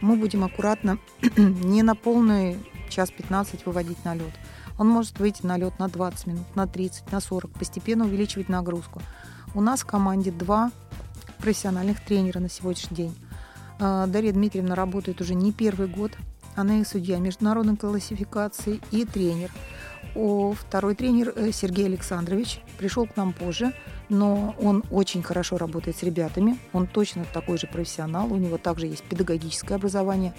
[0.00, 0.98] мы будем аккуратно
[1.36, 2.58] не на полный
[2.88, 4.32] час 15 выводить на лед.
[4.78, 9.02] Он может выйти на лед на 20 минут, на 30, на 40, постепенно увеличивать нагрузку.
[9.54, 10.70] У нас в команде два
[11.38, 13.18] профессиональных тренера на сегодняшний день.
[13.80, 16.12] А, Дарья Дмитриевна работает уже не первый год.
[16.54, 19.50] Она и судья международной классификации, и тренер.
[20.14, 23.72] Второй тренер э, Сергей Александрович пришел к нам позже,
[24.08, 26.58] но он очень хорошо работает с ребятами.
[26.72, 30.34] Он точно такой же профессионал, у него также есть педагогическое образование.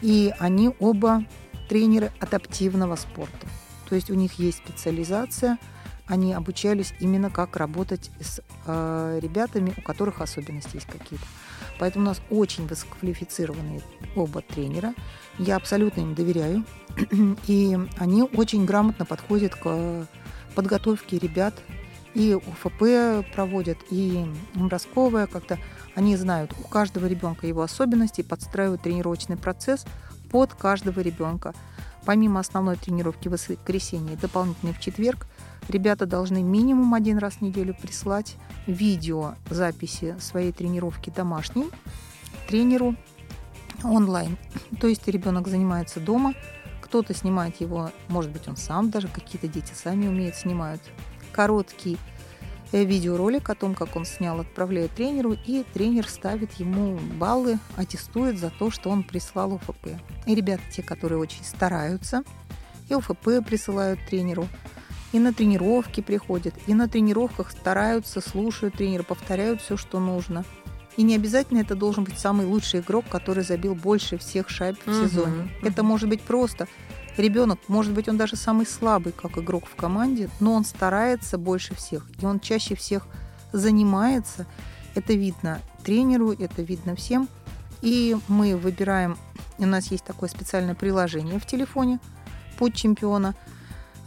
[0.00, 1.24] И они оба
[1.68, 3.46] тренеры адаптивного спорта.
[3.88, 5.58] То есть у них есть специализация,
[6.06, 11.24] они обучались именно как работать с э, ребятами, у которых особенности есть какие-то.
[11.78, 13.80] Поэтому у нас очень высококвалифицированные
[14.16, 14.94] оба тренера.
[15.38, 16.64] Я абсолютно им доверяю.
[17.46, 20.06] И они очень грамотно подходят к
[20.54, 21.54] подготовке ребят.
[22.14, 25.58] И УФП проводят, и Моросковая как-то.
[25.94, 29.84] Они знают у каждого ребенка его особенности, подстраивают тренировочный процесс
[30.30, 31.54] под каждого ребенка.
[32.04, 35.26] Помимо основной тренировки в воскресенье, дополнительной в четверг,
[35.68, 41.68] ребята должны минимум один раз в неделю прислать видео записи своей тренировки домашней
[42.48, 42.96] тренеру
[43.84, 44.36] онлайн.
[44.80, 46.34] То есть ребенок занимается дома,
[46.90, 50.82] кто-то снимает его, может быть, он сам даже, какие-то дети сами умеют, снимают
[51.30, 51.96] короткий
[52.72, 58.40] э, видеоролик о том, как он снял, отправляет тренеру, и тренер ставит ему баллы, аттестует
[58.40, 59.86] за то, что он прислал УФП.
[60.26, 62.24] И ребята, те, которые очень стараются,
[62.88, 64.48] и УФП присылают тренеру,
[65.12, 70.44] и на тренировки приходят, и на тренировках стараются, слушают тренера, повторяют все, что нужно–
[71.00, 74.92] и не обязательно это должен быть самый лучший игрок, который забил больше всех шайб в
[74.92, 75.44] сезоне.
[75.44, 76.68] Угу, это может быть просто
[77.16, 81.74] ребенок, может быть, он даже самый слабый как игрок в команде, но он старается больше
[81.74, 83.06] всех, и он чаще всех
[83.50, 84.46] занимается.
[84.94, 87.30] Это видно тренеру, это видно всем.
[87.80, 89.16] И мы выбираем,
[89.56, 91.98] у нас есть такое специальное приложение в телефоне
[92.58, 93.34] «Путь чемпиона»,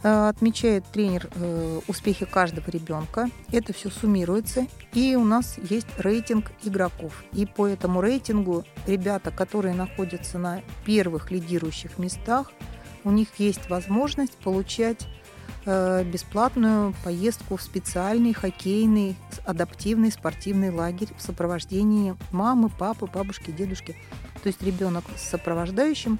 [0.04, 3.30] отмечает тренер э, успехи каждого ребенка.
[3.50, 4.66] Это все суммируется.
[4.92, 7.24] И у нас есть рейтинг игроков.
[7.32, 12.52] И по этому рейтингу ребята, которые находятся на первых лидирующих местах,
[13.02, 15.06] у них есть возможность получать
[15.64, 23.96] э, бесплатную поездку в специальный хоккейный адаптивный спортивный лагерь в сопровождении мамы, папы, бабушки, дедушки.
[24.42, 26.18] То есть ребенок с сопровождающим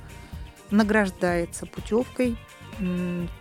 [0.71, 2.39] награждается путевкой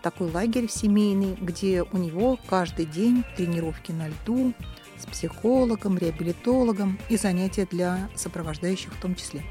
[0.01, 4.53] такой лагерь семейный, где у него каждый день тренировки на льду
[4.97, 9.43] с психологом, реабилитологом и занятия для сопровождающих в том числе.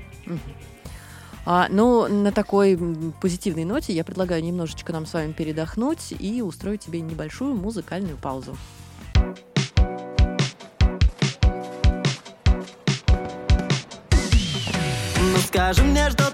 [1.45, 2.79] А, ну, на такой
[3.21, 8.57] позитивной ноте я предлагаю немножечко нам с вами передохнуть и устроить тебе небольшую музыкальную паузу.
[15.21, 16.32] Ну скажи мне, что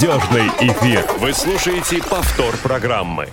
[0.00, 1.04] Молодежный эфир.
[1.18, 3.28] Вы слушаете повтор программы.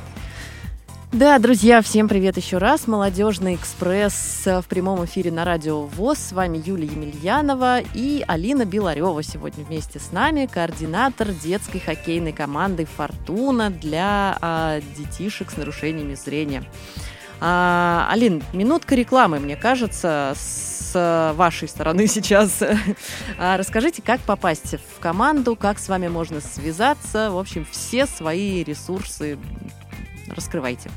[1.14, 2.88] Да, друзья, всем привет еще раз.
[2.88, 6.18] Молодежный экспресс в прямом эфире на радио ВОЗ.
[6.18, 12.86] С вами Юлия Емельянова и Алина Беларева сегодня вместе с нами, координатор детской хоккейной команды
[12.98, 16.66] «Фортуна» для а, детишек с нарушениями зрения.
[17.40, 22.64] А, Алин, минутка рекламы, мне кажется, с вашей стороны сейчас.
[23.38, 28.64] А, расскажите, как попасть в команду, как с вами можно связаться, в общем, все свои
[28.64, 29.38] ресурсы
[30.36, 30.92] Раскрывайте.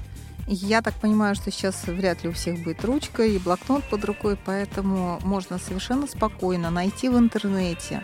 [0.46, 4.37] Я так понимаю, что сейчас вряд ли у всех будет ручка и блокнот под рукой,
[4.37, 8.03] поэтому можно совершенно спокойно найти в интернете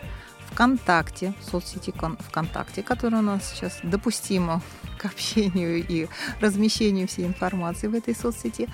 [0.52, 1.92] ВКонтакте, соцсети
[2.28, 4.62] ВКонтакте, которая у нас сейчас допустима
[4.96, 6.08] к общению и
[6.40, 8.68] размещению всей информации в этой соцсети.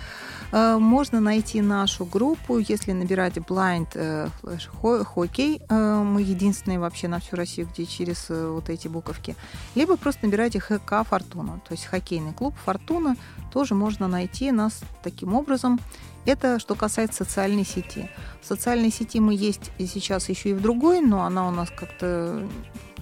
[0.53, 7.19] Э, можно найти нашу группу, если набирать Blind э, Hockey, э, мы единственные вообще на
[7.19, 9.35] всю Россию, где через вот эти буковки,
[9.75, 13.17] либо просто набирайте ХК Фортуна, то есть хоккейный клуб Фортуна,
[13.53, 15.81] тоже можно найти нас таким образом.
[16.25, 18.09] Это что касается социальной сети.
[18.41, 21.69] В социальной сети мы есть и сейчас еще и в другой, но она у нас
[21.71, 22.47] как-то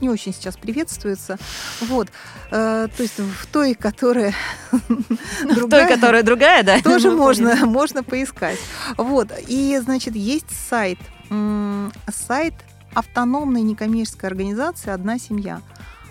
[0.01, 1.39] не очень сейчас приветствуется.
[1.81, 2.09] Вот.
[2.51, 4.35] Э, то есть в той, которая
[4.71, 6.81] другая, в той, которая другая, да?
[6.83, 8.59] Тоже можно, можно поискать.
[8.97, 9.29] Вот.
[9.49, 10.99] И, значит, есть сайт.
[12.09, 12.55] Сайт
[12.95, 15.61] автономной некоммерческой организации «Одна семья».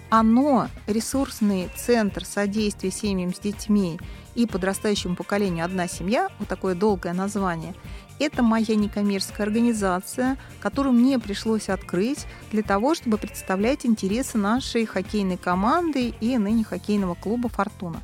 [0.10, 4.00] Оно ресурсный центр содействия семьям с детьми
[4.34, 7.76] и подрастающему поколению «Одна семья», вот такое долгое название,
[8.17, 15.38] это моя некоммерческая организация, которую мне пришлось открыть для того, чтобы представлять интересы нашей хоккейной
[15.38, 18.02] команды и ныне хоккейного клуба «Фортуна»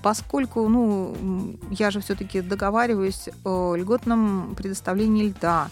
[0.00, 5.68] поскольку ну, я же все-таки договариваюсь о льготном предоставлении льда,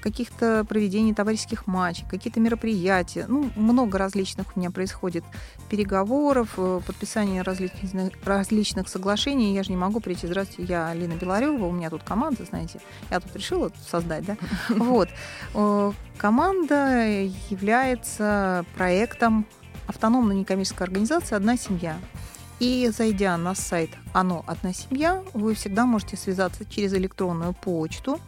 [0.00, 3.26] каких-то проведений товарищеских матчей, какие-то мероприятия.
[3.28, 5.24] Ну, много различных у меня происходит
[5.68, 9.54] переговоров, э, подписания различных, различных соглашений.
[9.54, 13.18] Я же не могу прийти, здравствуйте, я Алина Беларева, у меня тут команда, знаете, я
[13.18, 14.36] тут решила создать, да?
[14.68, 15.08] Вот.
[16.16, 19.46] Команда является проектом
[19.88, 21.98] автономной некоммерческой организации «Одна семья».
[22.60, 24.44] И зайдя на сайт «Оно.
[24.46, 28.20] Одна семья», вы всегда можете связаться через электронную почту,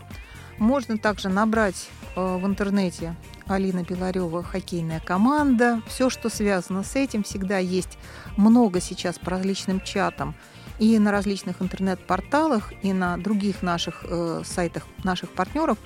[0.58, 3.14] можно также набрать э, в интернете
[3.46, 5.82] Алина Беларева хоккейная команда.
[5.86, 7.98] Все, что связано с этим, всегда есть
[8.36, 10.34] много сейчас по различным чатам
[10.78, 15.78] и на различных интернет-порталах, и на других наших э, сайтах наших партнеров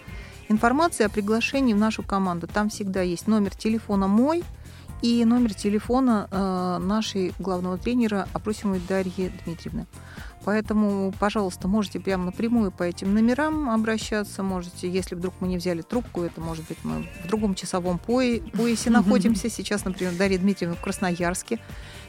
[0.48, 2.46] информация о приглашении в нашу команду.
[2.46, 4.42] Там всегда есть номер телефона мой
[5.02, 9.86] и номер телефона э, нашей главного тренера Опросимой Дарьи Дмитриевны.
[10.44, 14.42] Поэтому, пожалуйста, можете прямо напрямую по этим номерам обращаться.
[14.42, 18.90] Можете, если вдруг мы не взяли трубку, это может быть мы в другом часовом поясе
[18.90, 19.50] находимся.
[19.50, 21.58] Сейчас, например, Дарья Дмитриевна в Красноярске.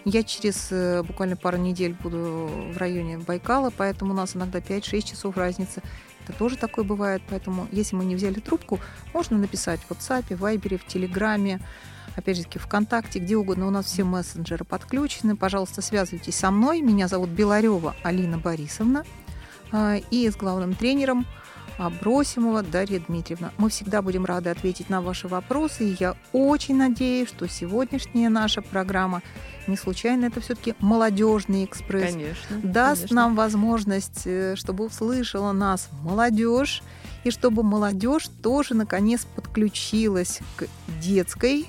[0.06, 5.02] Я через э, буквально пару недель буду в районе Байкала, поэтому у нас иногда 5-6
[5.02, 5.82] часов разницы.
[6.24, 7.22] Это тоже такое бывает.
[7.30, 8.80] Поэтому, если мы не взяли трубку,
[9.14, 11.60] можно написать в WhatsApp, в Viber, в Телеграме
[12.16, 13.68] опять же таки, ВКонтакте, где угодно.
[13.68, 15.36] У нас все мессенджеры подключены.
[15.36, 16.82] Пожалуйста, связывайтесь со мной.
[16.82, 19.04] Меня зовут Беларева Алина Борисовна.
[19.72, 21.26] А, и с главным тренером
[21.78, 23.52] Абросимова Дарья Дмитриевна.
[23.58, 25.90] Мы всегда будем рады ответить на ваши вопросы.
[25.90, 29.22] И я очень надеюсь, что сегодняшняя наша программа
[29.68, 32.14] не случайно это все-таки молодежный экспресс.
[32.14, 33.16] Конечно, даст конечно.
[33.16, 36.84] нам возможность, э, чтобы услышала нас молодежь,
[37.24, 40.66] и чтобы молодежь тоже наконец подключилась к
[41.02, 41.68] детской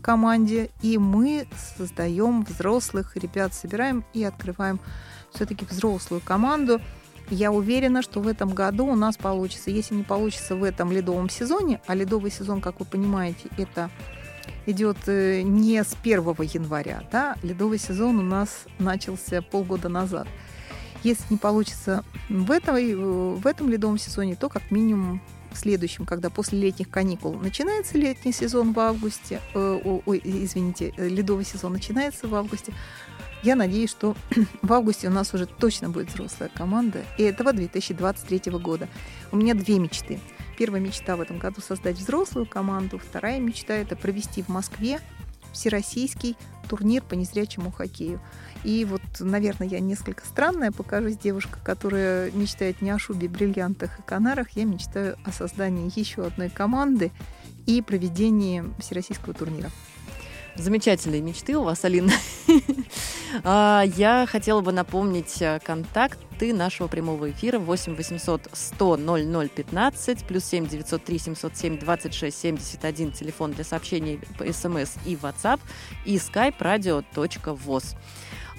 [0.00, 4.80] команде, и мы создаем взрослых ребят, собираем и открываем
[5.32, 6.80] все-таки взрослую команду.
[7.30, 9.70] Я уверена, что в этом году у нас получится.
[9.70, 13.90] Если не получится в этом ледовом сезоне, а ледовый сезон, как вы понимаете, это
[14.66, 20.26] идет э, не с 1 января, да, ледовый сезон у нас начался полгода назад.
[21.02, 25.20] Если не получится в этом, э, в этом ледовом сезоне, то как минимум
[25.56, 31.44] следующем, когда после летних каникул начинается летний сезон в августе, э, ой, извините, э, ледовый
[31.44, 32.72] сезон начинается в августе,
[33.42, 34.16] я надеюсь, что
[34.62, 38.88] в августе у нас уже точно будет взрослая команда, и этого 2023 года.
[39.32, 40.18] У меня две мечты.
[40.56, 45.00] Первая мечта в этом году создать взрослую команду, вторая мечта это провести в Москве
[45.54, 46.36] всероссийский
[46.68, 48.20] турнир по незрячему хоккею.
[48.64, 54.02] И вот, наверное, я несколько странная покажусь девушка, которая мечтает не о шубе, бриллиантах и
[54.02, 54.50] канарах.
[54.50, 57.12] Я мечтаю о создании еще одной команды
[57.66, 59.70] и проведении всероссийского турнира.
[60.56, 62.12] Замечательные мечты у вас, Алина.
[63.42, 70.24] А, я хотела бы напомнить э, контакты нашего прямого эфира 8 800 100 00 15
[70.24, 75.58] плюс 7 903 707 26 71 телефон для сообщений по смс и WhatsApp
[76.04, 77.96] и skype radio.voz.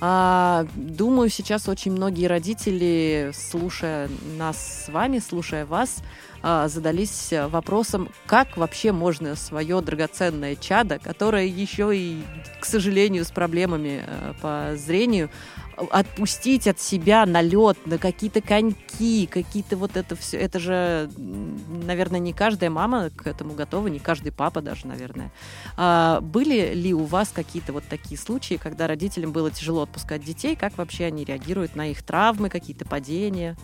[0.02, 6.04] А, думаю, сейчас очень многие родители, слушая нас с вами, слушая вас,
[6.44, 12.24] задались вопросом, как вообще можно свое драгоценное чадо, которое еще и,
[12.60, 15.30] к сожалению, с проблемами э, по зрению,
[15.78, 20.38] отпустить от себя на лед, на какие-то коньки, какие-то вот это все.
[20.38, 25.32] Это же, наверное, не каждая мама к этому готова, не каждый папа даже, наверное.
[25.78, 30.56] А были ли у вас какие-то вот такие случаи, когда родителям было тяжело отпускать детей?
[30.56, 33.58] Как вообще они реагируют на их травмы, какие-то падения?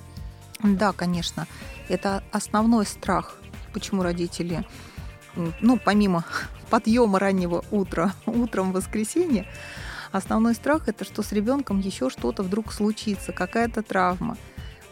[0.64, 1.48] Да, конечно.
[1.90, 3.38] Это основной страх,
[3.74, 4.66] почему родители,
[5.36, 6.26] ну, помимо
[6.70, 9.48] подъема раннего утра, утром в воскресенье,
[10.12, 14.38] основной страх это, что с ребенком еще что-то вдруг случится, какая-то травма.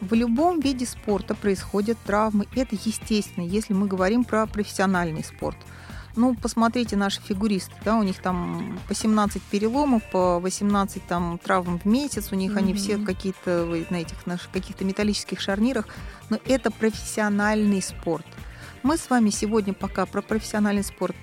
[0.01, 2.47] В любом виде спорта происходят травмы.
[2.55, 5.57] Это естественно, если мы говорим про профессиональный спорт–
[6.15, 11.79] ну, посмотрите наши фигуристы, да, у них там по 17 переломов, по 18 там травм
[11.79, 12.57] в месяц, у них mm-hmm.
[12.57, 15.87] они все какие-то на этих наших каких-то металлических шарнирах,
[16.29, 18.25] но это профессиональный спорт.
[18.83, 21.17] Мы с вами сегодня пока про профессиональный спорт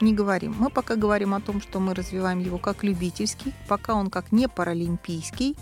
[0.00, 0.54] не говорим.
[0.58, 4.48] Мы пока говорим о том, что мы развиваем его как любительский, пока он как не
[4.48, 5.56] паралимпийский,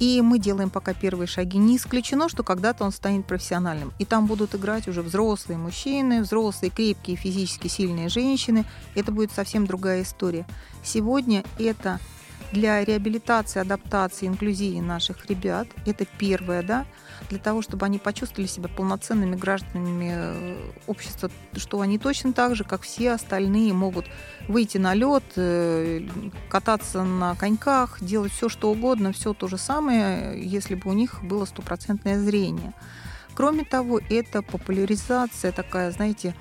[0.00, 1.58] и мы делаем пока первые шаги.
[1.58, 3.92] Не исключено, что когда-то он станет профессиональным.
[3.98, 8.64] И там будут играть уже взрослые мужчины, взрослые, крепкие, физически сильные женщины.
[8.94, 10.46] Это будет совсем другая история.
[10.82, 12.00] Сегодня это
[12.52, 15.68] для реабилитации, адаптации, инклюзии наших ребят.
[15.86, 16.86] Это первое, да,
[17.30, 20.56] для того, чтобы они почувствовали себя полноценными гражданами э,
[20.86, 24.06] общества, что они точно так же, как все остальные, могут
[24.48, 26.06] выйти на лед, э,
[26.48, 31.22] кататься на коньках, делать все, что угодно, все то же самое, если бы у них
[31.22, 32.72] было стопроцентное зрение.
[33.34, 36.34] Кроме того, это популяризация такая, знаете,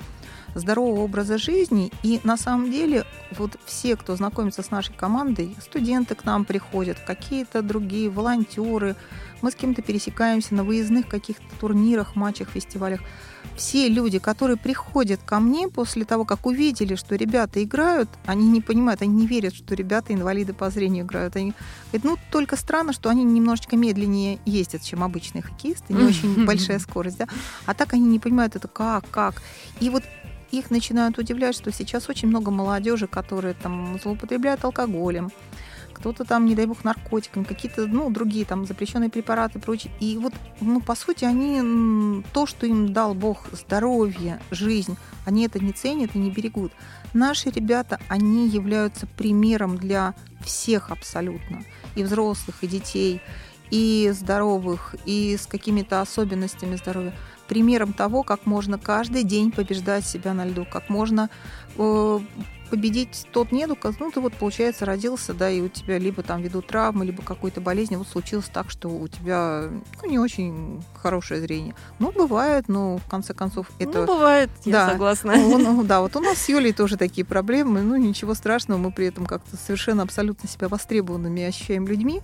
[0.56, 1.91] здорового образа жизни.
[2.04, 3.06] И на самом деле
[3.38, 8.95] вот все, кто знакомится с нашей командой, студенты к нам приходят, какие-то другие волонтеры,
[9.43, 13.01] мы с кем-то пересекаемся на выездных каких-то турнирах, матчах, фестивалях.
[13.58, 18.62] Все люди, которые приходят ко мне после того, как увидели, что ребята играют, они не
[18.62, 21.36] понимают, они не верят, что ребята инвалиды по зрению играют.
[21.36, 21.54] Они
[21.91, 26.80] говорят, ну, только странно, что они немножечко медленнее ездят, чем обычные хоккеисты, не очень большая
[26.80, 27.28] скорость, да.
[27.66, 29.41] А так они не понимают это как, как.
[29.82, 30.04] И вот
[30.54, 35.32] их начинают удивлять, что сейчас очень много молодежи, которые там злоупотребляют алкоголем,
[35.93, 39.91] кто-то там, не дай бог, наркотиками, какие-то, ну, другие там запрещенные препараты и прочее.
[39.99, 45.64] И вот, ну, по сути, они то, что им дал Бог, здоровье, жизнь, они это
[45.64, 46.72] не ценят и не берегут.
[47.14, 51.64] Наши ребята, они являются примером для всех абсолютно,
[51.95, 53.22] и взрослых, и детей,
[53.70, 57.14] и здоровых, и с какими-то особенностями здоровья
[57.48, 61.30] примером того, как можно каждый день побеждать себя на льду, как можно
[61.78, 62.20] э,
[62.74, 66.63] победить тот недуг, ну, ты вот, получается, родился, да, и у тебя либо там ввиду
[66.63, 69.65] травмы, либо какой-то болезни, вот случилось так, что у тебя,
[70.01, 71.76] ну, не очень хорошее зрение.
[71.99, 73.99] Ну, бывает, но, в конце концов, это...
[73.99, 75.36] Ну, бывает, я согласна.
[75.36, 78.91] Ну, ну, да, вот у нас с Юлей тоже такие проблемы, ну, ничего страшного, мы
[78.91, 82.24] при этом как-то совершенно абсолютно себя востребованными ощущаем людьми.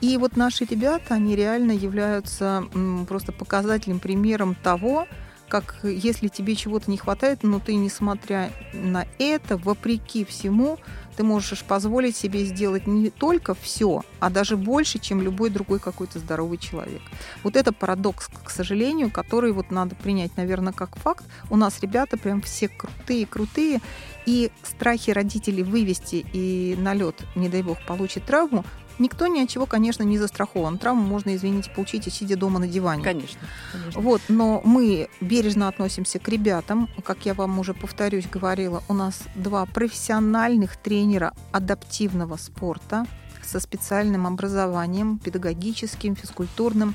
[0.00, 2.64] И вот наши ребята, они реально являются
[3.06, 5.06] просто показательным примером того,
[5.50, 10.78] как если тебе чего-то не хватает, но ты, несмотря на это, вопреки всему,
[11.16, 16.20] ты можешь позволить себе сделать не только все, а даже больше, чем любой другой какой-то
[16.20, 17.02] здоровый человек.
[17.42, 21.24] Вот это парадокс, к сожалению, который вот надо принять, наверное, как факт.
[21.50, 23.80] У нас ребята прям все крутые-крутые,
[24.26, 28.64] и страхи родителей вывести и на лед, не дай бог, получить травму,
[29.00, 30.76] Никто ни от чего, конечно, не застрахован.
[30.76, 33.02] Травму можно, извините, получить и сидя дома на диване.
[33.02, 33.40] Конечно,
[33.72, 34.00] конечно.
[34.00, 36.86] Вот, но мы бережно относимся к ребятам.
[37.02, 43.06] Как я вам уже повторюсь, говорила, у нас два профессиональных тренера адаптивного спорта
[43.42, 46.94] со специальным образованием, педагогическим, физкультурным.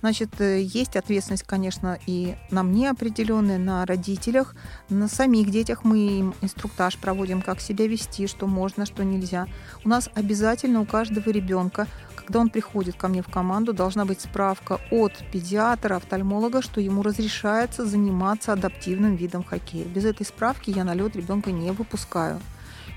[0.00, 4.54] Значит, э, есть ответственность, конечно, и на мне определенная, на родителях,
[4.88, 5.82] на самих детях.
[5.82, 9.46] Мы им инструктаж проводим, как себя вести, что можно, что нельзя.
[9.84, 14.20] У нас обязательно у каждого ребенка, когда он приходит ко мне в команду, должна быть
[14.20, 19.84] справка от педиатра, офтальмолога, что ему разрешается заниматься адаптивным видом хоккея.
[19.84, 22.40] Без этой справки я на лед ребенка не выпускаю.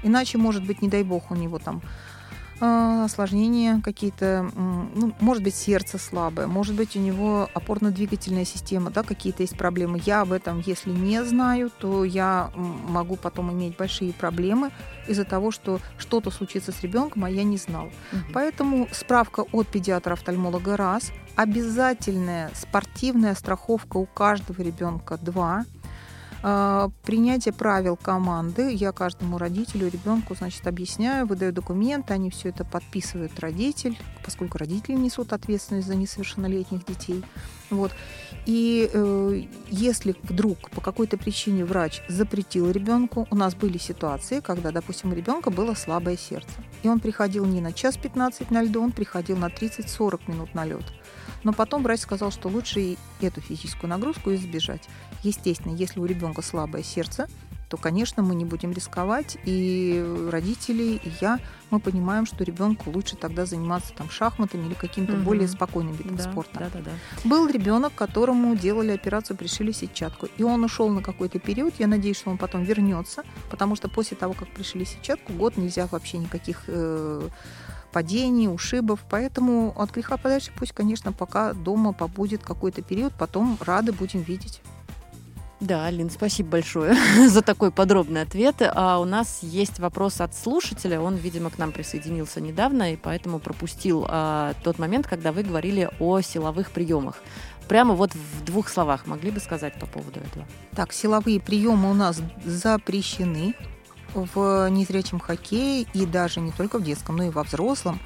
[0.04, 1.82] Иначе, может быть, не дай бог, у него там
[2.62, 9.44] осложнения какие-то, ну, может быть, сердце слабое, может быть, у него опорно-двигательная система, да, какие-то
[9.44, 10.02] есть проблемы.
[10.06, 14.72] Я об этом, если не знаю, то я могу потом иметь большие проблемы
[15.08, 17.86] из-за того, что что-то случится с ребенком, а я не знал.
[17.86, 18.22] Угу.
[18.34, 25.81] Поэтому справка от педиатра-офтальмолога раз, обязательная спортивная страховка у каждого ребенка два– а,
[26.42, 28.74] принятие правил команды.
[28.74, 34.96] Я каждому родителю, ребенку, значит, объясняю, выдаю документы, они все это подписывают родитель, поскольку родители
[34.96, 37.24] несут ответственность за несовершеннолетних детей.
[37.70, 37.92] Вот.
[38.46, 44.72] И э, если вдруг по какой-то причине врач запретил ребенку, у нас были ситуации, когда,
[44.72, 46.52] допустим, у ребенка было слабое сердце.
[46.84, 50.66] И он приходил не на час 15 на льду, он приходил на 30-40 минут на
[50.66, 50.84] лед.
[51.44, 54.88] Но потом врач сказал, что лучше и эту физическую нагрузку избежать.
[55.24, 57.28] Естественно, если у ребенка слабое сердце,
[57.72, 59.38] то, конечно, мы не будем рисковать.
[59.46, 61.40] И родители, и я,
[61.70, 65.22] мы понимаем, что ребенку лучше тогда заниматься там шахматами или каким-то угу.
[65.22, 66.60] более спокойным видом да, спорта.
[66.60, 66.92] Да, да, да.
[67.24, 70.28] Был ребенок, которому делали операцию, пришили сетчатку.
[70.38, 71.74] И он ушел на какой-то период.
[71.80, 75.88] Я надеюсь, что он потом вернется, потому что после того, как пришили сетчатку, год нельзя
[75.88, 77.30] вообще никаких э,
[77.92, 79.00] падений, ушибов.
[79.10, 84.62] Поэтому от греха подальше пусть, конечно, пока дома побудет какой-то период, потом рады будем видеть.
[85.62, 86.96] Да, Алин, спасибо большое
[87.30, 88.56] за такой подробный ответ.
[88.62, 91.00] А у нас есть вопрос от слушателя.
[91.00, 95.88] Он, видимо, к нам присоединился недавно, и поэтому пропустил а, тот момент, когда вы говорили
[96.00, 97.18] о силовых приемах.
[97.68, 100.48] Прямо вот в двух словах могли бы сказать по поводу этого?
[100.76, 103.54] Так, силовые приемы у нас запрещены
[104.14, 108.00] в незрячем хоккее и даже не только в детском, но и во взрослом.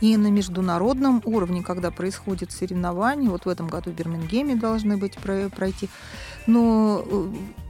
[0.00, 5.18] И на международном уровне, когда происходит соревнования, вот в этом году в Бирмингеме должны быть
[5.18, 5.90] пройти,
[6.46, 7.26] но э,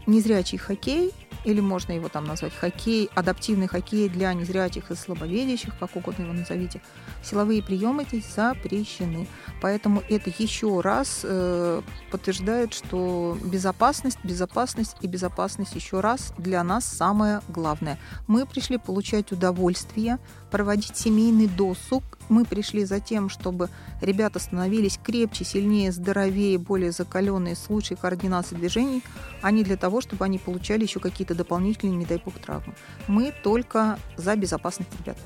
[0.07, 1.13] незрячий хоккей
[1.45, 6.33] или можно его там назвать хоккей, адаптивный хоккей для незрячих и слабовидящих, как угодно его
[6.33, 6.81] назовите,
[7.23, 9.27] силовые приемы здесь запрещены.
[9.61, 16.85] Поэтому это еще раз э, подтверждает, что безопасность, безопасность и безопасность еще раз для нас
[16.85, 17.99] самое главное.
[18.27, 20.19] Мы пришли получать удовольствие,
[20.51, 22.03] проводить семейный досуг.
[22.31, 23.69] Мы пришли за тем, чтобы
[24.01, 29.03] ребята становились крепче, сильнее, здоровее, более закаленные с лучшей координацией движений,
[29.43, 32.75] а не для того, чтобы они получали еще какие-то дополнительные, не дай бог, травмы.
[33.09, 35.19] Мы только за безопасность ребят.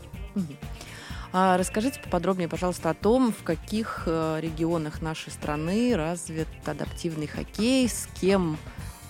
[1.36, 7.88] А расскажите поподробнее, пожалуйста, о том, в каких э, регионах нашей страны развит адаптивный хоккей,
[7.88, 8.56] с кем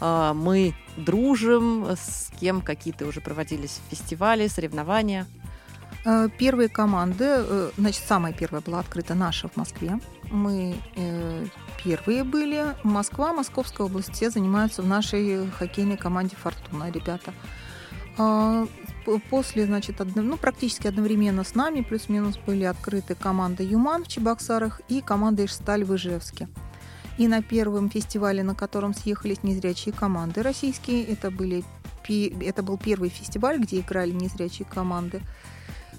[0.01, 5.27] э, мы дружим, с кем какие-то уже проводились фестивали, соревнования.
[6.05, 9.99] Э, первые команды, э, значит, самая первая была открыта наша в Москве.
[10.31, 11.47] Мы э,
[11.83, 12.75] первые были.
[12.83, 17.33] Москва, Московская область, все занимаются в нашей хоккейной команде «Фортуна», ребята.
[18.19, 18.67] А,
[19.31, 25.01] после, значит, ну, практически одновременно с нами, плюс-минус, были открыты команда «Юман» в Чебоксарах и
[25.01, 26.49] команда «Ижсталь» в Ижевске.
[27.17, 31.65] И на первом фестивале, на котором съехались незрячие команды российские, это, были,
[32.09, 35.23] это был первый фестиваль, где играли незрячие команды–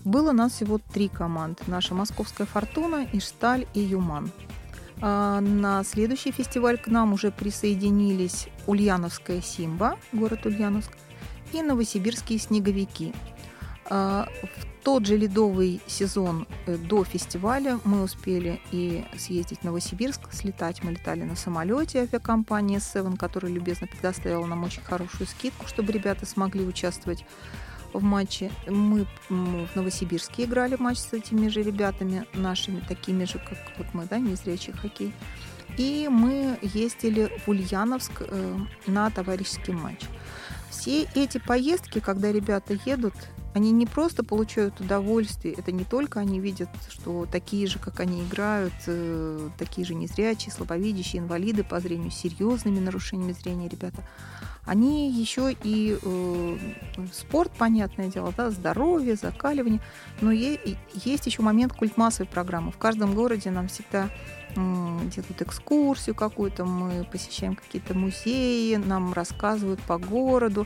[0.05, 1.63] было нас всего три команды.
[1.67, 4.31] Наша «Московская фортуна», «Ишталь» и «Юман».
[5.01, 10.91] А на следующий фестиваль к нам уже присоединились Ульяновская «Симба», город Ульяновск,
[11.51, 13.13] и новосибирские «Снеговики».
[13.87, 20.31] А в тот же ледовый сезон э, до фестиваля мы успели и съездить в Новосибирск,
[20.31, 20.83] слетать.
[20.83, 26.25] Мы летали на самолете авиакомпании Seven, которая любезно предоставила нам очень хорошую скидку, чтобы ребята
[26.25, 27.25] смогли участвовать
[27.99, 28.51] в матче.
[28.67, 34.05] Мы в Новосибирске играли матч с этими же ребятами, нашими, такими же, как вот мы,
[34.05, 35.13] да, незрячий хоккей.
[35.77, 40.01] И мы ездили в Ульяновск э, на товарищеский матч.
[40.69, 43.15] Все эти поездки, когда ребята едут,
[43.53, 48.21] они не просто получают удовольствие, это не только они видят, что такие же, как они
[48.21, 54.03] играют, э, такие же незрячие, слабовидящие, инвалиды по зрению, с серьезными нарушениями зрения ребята,
[54.65, 56.57] они еще и э,
[57.13, 59.81] спорт, понятное дело, да, здоровье, закаливание,
[60.21, 62.71] но е- есть еще момент культмассовой программы.
[62.71, 64.09] В каждом городе нам всегда
[64.55, 70.65] делают экскурсию какую-то, мы посещаем какие-то музеи, нам рассказывают по городу.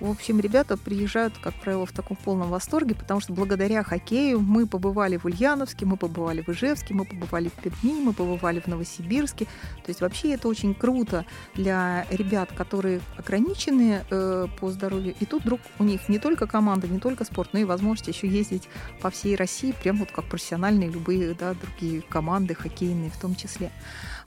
[0.00, 4.66] В общем, ребята приезжают, как правило, в таком полном восторге, потому что благодаря хоккею мы
[4.66, 9.46] побывали в Ульяновске, мы побывали в Ижевске, мы побывали в Перми, мы побывали в Новосибирске.
[9.46, 11.24] То есть вообще это очень круто
[11.54, 15.14] для ребят, которые ограничены э, по здоровью.
[15.18, 18.28] И тут вдруг у них не только команда, не только спорт, но и возможность еще
[18.28, 18.68] ездить
[19.00, 23.70] по всей России, прям вот как профессиональные любые да, другие команды хоккейные в том числе.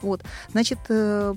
[0.01, 0.23] Вот.
[0.51, 1.35] Значит, э,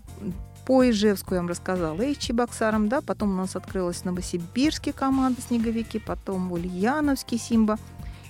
[0.66, 5.40] по Ижевску я вам рассказала, и Чебоксарам, да, потом у нас открылась в Новосибирске команда
[5.40, 7.78] «Снеговики», потом в Ульяновске «Симба».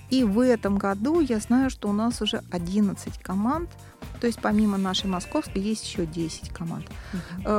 [0.09, 3.69] И в этом году я знаю, что у нас уже 11 команд,
[4.19, 6.85] то есть помимо нашей московской есть еще 10 команд.
[7.13, 7.49] Угу.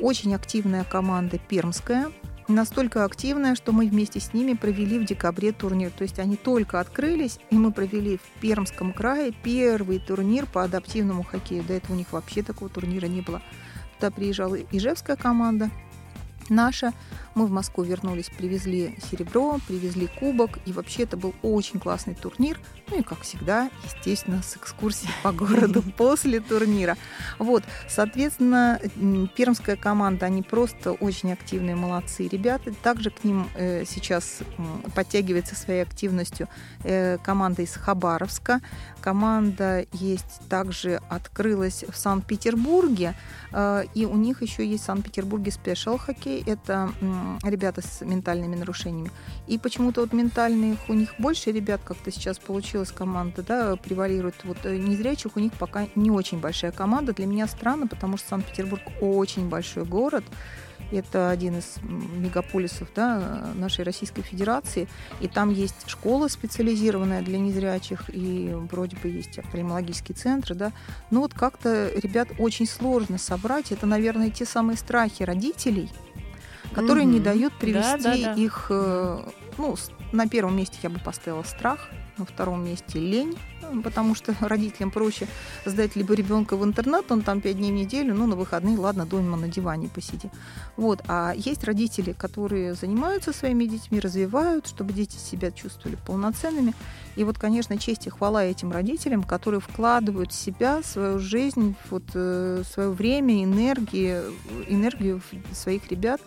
[0.00, 2.10] Очень активная команда пермская,
[2.48, 5.90] настолько активная, что мы вместе с ними провели в декабре турнир.
[5.90, 11.22] То есть они только открылись, и мы провели в Пермском крае первый турнир по адаптивному
[11.22, 11.62] хоккею.
[11.62, 13.40] До этого у них вообще такого турнира не было.
[14.00, 15.68] Туда приезжала Ижевская команда,
[16.50, 16.92] наша.
[17.34, 22.58] Мы в Москву вернулись, привезли серебро, привезли кубок, и вообще это был очень классный турнир.
[22.90, 26.96] Ну и, как всегда, естественно, с экскурсией по городу после турнира.
[27.38, 28.80] Вот, соответственно,
[29.36, 32.74] пермская команда, они просто очень активные, молодцы ребята.
[32.74, 34.40] Также к ним э, сейчас
[34.94, 36.48] подтягивается своей активностью
[36.82, 38.60] э, команда из Хабаровска.
[39.00, 43.14] Команда есть также открылась в Санкт-Петербурге,
[43.52, 46.39] э, и у них еще есть в Санкт-Петербурге спешл хоккей.
[46.46, 46.90] Это
[47.42, 49.10] ребята с ментальными нарушениями.
[49.46, 54.34] И почему-то вот ментальных у них больше ребят, как-то сейчас получилась команда, да, превалирует.
[54.44, 57.12] Вот э, незрячих у них пока не очень большая команда.
[57.12, 60.24] Для меня странно, потому что Санкт-Петербург очень большой город.
[60.92, 64.88] Это один из мегаполисов да, нашей Российской Федерации.
[65.20, 70.54] И там есть школа специализированная для незрячих, и вроде бы есть офтальмологические центры.
[70.54, 70.72] Да.
[71.10, 73.70] Но вот как-то ребят очень сложно собрать.
[73.72, 75.90] Это, наверное, те самые страхи родителей–
[76.72, 77.14] которые угу.
[77.14, 78.34] не дают привести да, да, да.
[78.34, 79.24] их, э,
[79.58, 79.76] ну,
[80.12, 81.88] на первом месте я бы поставила страх,
[82.20, 83.36] на втором месте лень,
[83.72, 85.26] ну, потому что родителям проще
[85.64, 89.06] сдать либо ребенка в интернат, он там пять дней в неделю, ну, на выходные, ладно,
[89.06, 90.30] дома на диване посиди.
[90.76, 91.02] Вот.
[91.08, 96.74] А есть родители, которые занимаются своими детьми, развивают, чтобы дети себя чувствовали полноценными.
[97.16, 102.04] И вот, конечно, честь и хвала этим родителям, которые вкладывают в себя, свою жизнь, вот,
[102.14, 104.32] э, свое время, энергию,
[104.68, 105.20] энергию
[105.52, 106.20] своих ребят,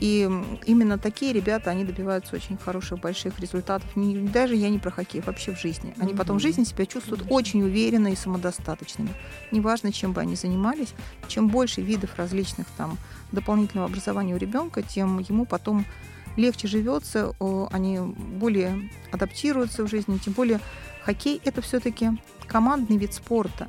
[0.00, 0.28] и
[0.66, 3.88] именно такие ребята, они добиваются очень хороших, больших результатов.
[3.96, 5.94] Не, даже я не про хоккей, вообще в жизни.
[5.98, 6.16] Они mm-hmm.
[6.16, 7.30] потом в жизни себя чувствуют mm-hmm.
[7.30, 9.10] очень уверенно и самодостаточными.
[9.50, 10.92] Неважно, чем бы они занимались,
[11.28, 12.98] чем больше видов различных там
[13.32, 15.86] дополнительного образования у ребенка, тем ему потом
[16.36, 17.34] легче живется,
[17.70, 20.60] они более адаптируются в жизни, тем более
[21.02, 22.10] хоккей это все-таки
[22.46, 23.68] командный вид спорта.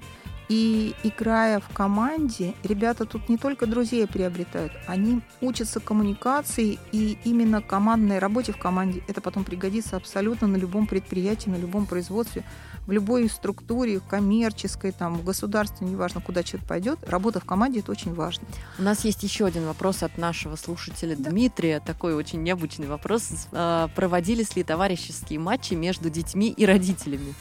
[0.50, 7.62] И играя в команде, ребята тут не только друзей приобретают, они учатся коммуникации и именно
[7.62, 9.04] командной работе в команде.
[9.08, 12.46] Это потом пригодится абсолютно на любом предприятии, на любом производстве,
[12.86, 17.92] в любой структуре, коммерческой, там, в государстве, неважно, куда человек пойдет, работа в команде это
[17.92, 18.48] очень важно.
[18.80, 21.30] У нас есть еще один вопрос от нашего слушателя да.
[21.30, 23.48] Дмитрия, такой очень необычный вопрос.
[23.52, 27.36] А, проводились ли товарищеские матчи между детьми и родителями?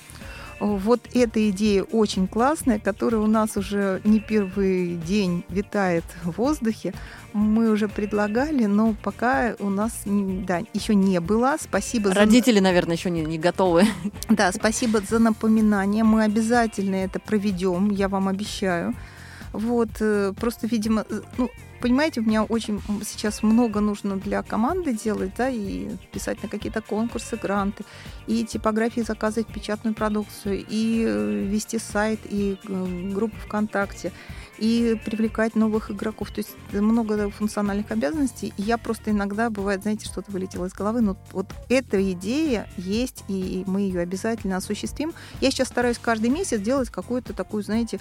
[0.59, 6.95] Вот эта идея очень классная, которая у нас уже не первый день витает в воздухе.
[7.33, 11.57] Мы уже предлагали, но пока у нас да, еще не было.
[11.61, 12.65] Спасибо Родители, за...
[12.65, 13.85] наверное, еще не, не готовы.
[14.29, 16.05] Да, спасибо за напоминание.
[16.05, 18.95] Мы обязательно это проведем, я вам обещаю.
[19.53, 21.07] Вот, э, просто, видимо,
[21.39, 21.51] ну,
[21.87, 26.83] понимаете, у меня очень сейчас много нужно для команды делать, да, и писать на какие-то
[26.83, 27.85] конкурсы, гранты,
[28.27, 34.11] и типографии заказывать печатную продукцию, и э, вести сайт, и группу ВКонтакте,
[34.59, 36.33] и привлекать новых игроков.
[36.33, 38.53] То есть много функциональных обязанностей.
[38.57, 43.23] И я просто иногда, бывает, знаете, что-то вылетело из головы, но вот эта идея есть,
[43.29, 45.13] и мы ее обязательно осуществим.
[45.41, 48.01] Я сейчас стараюсь каждый месяц делать какую-то такую, знаете,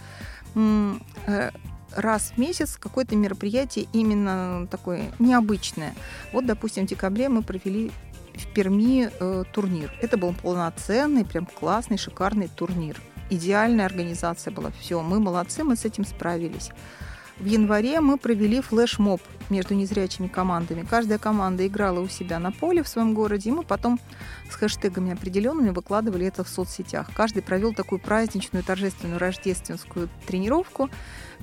[0.55, 1.51] э,
[1.95, 5.93] раз в месяц какое-то мероприятие именно такое необычное.
[6.33, 7.91] Вот, допустим, в декабре мы провели
[8.33, 9.91] в Перми э, турнир.
[10.01, 13.01] Это был полноценный, прям классный, шикарный турнир.
[13.29, 14.71] Идеальная организация была.
[14.79, 16.71] Все, мы молодцы, мы с этим справились.
[17.39, 20.87] В январе мы провели флешмоб между незрячими командами.
[20.89, 23.99] Каждая команда играла у себя на поле в своем городе, и мы потом
[24.49, 27.09] с хэштегами определенными выкладывали это в соцсетях.
[27.13, 30.89] Каждый провел такую праздничную, торжественную рождественскую тренировку,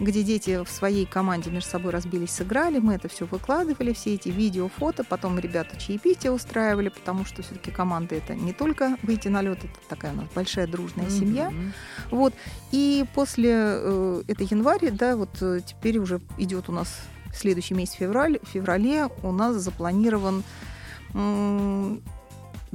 [0.03, 2.79] где дети в своей команде между собой разбились, сыграли.
[2.79, 5.05] Мы это все выкладывали, все эти видео, фото.
[5.05, 9.89] Потом ребята чаепитие устраивали, потому что все-таки команда это не только выйти на лед, это
[9.89, 11.19] такая у нас большая дружная mm-hmm.
[11.19, 11.53] семья.
[12.11, 12.35] Вот.
[12.73, 16.89] И после э, это января, да, вот э, теперь уже идет у нас
[17.35, 18.39] следующий месяц февраль.
[18.43, 20.43] В феврале у нас запланирован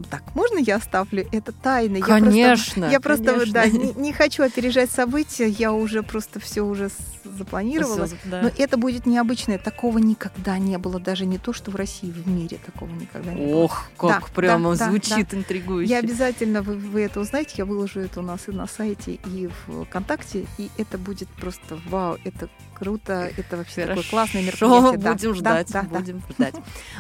[0.04, 2.02] так, можно я оставлю это тайной?
[2.02, 2.86] Конечно.
[2.86, 6.90] Я просто, я просто да, не, не хочу опережать события, я уже просто все уже
[7.24, 8.06] запланировала.
[8.06, 8.42] Все, да.
[8.44, 9.58] Но это будет необычное.
[9.58, 13.46] Такого никогда не было, даже не то, что в России, в мире такого никогда не
[13.48, 13.64] было.
[13.64, 15.92] Ох, как да, прямо да, звучит да, интригующе.
[15.92, 19.50] Я обязательно, вы, вы это узнаете, я выложу это у нас и на сайте, и
[19.68, 24.02] в ВКонтакте, и это будет просто вау, это круто, это вообще Хорошо.
[24.02, 24.92] такое классное мероприятие.
[24.92, 26.34] Будем да, ждать, да, будем да.
[26.34, 26.56] ждать.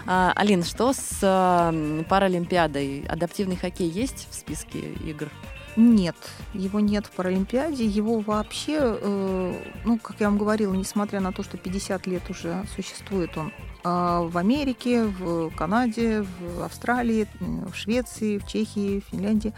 [0.06, 2.87] А, Алина, что с а, Паралимпиадой?
[2.88, 3.06] Хоккей.
[3.08, 5.30] Адаптивный хоккей есть в списке игр?
[5.76, 6.16] Нет,
[6.54, 7.86] его нет в Паралимпиаде.
[7.86, 9.54] Его вообще, э,
[9.86, 14.28] ну, как я вам говорила, несмотря на то, что 50 лет уже существует он э,
[14.28, 19.54] в Америке, в Канаде, в Австралии, в Швеции, в Чехии, в Финляндии,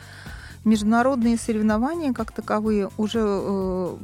[0.66, 3.98] международные соревнования как таковые уже э,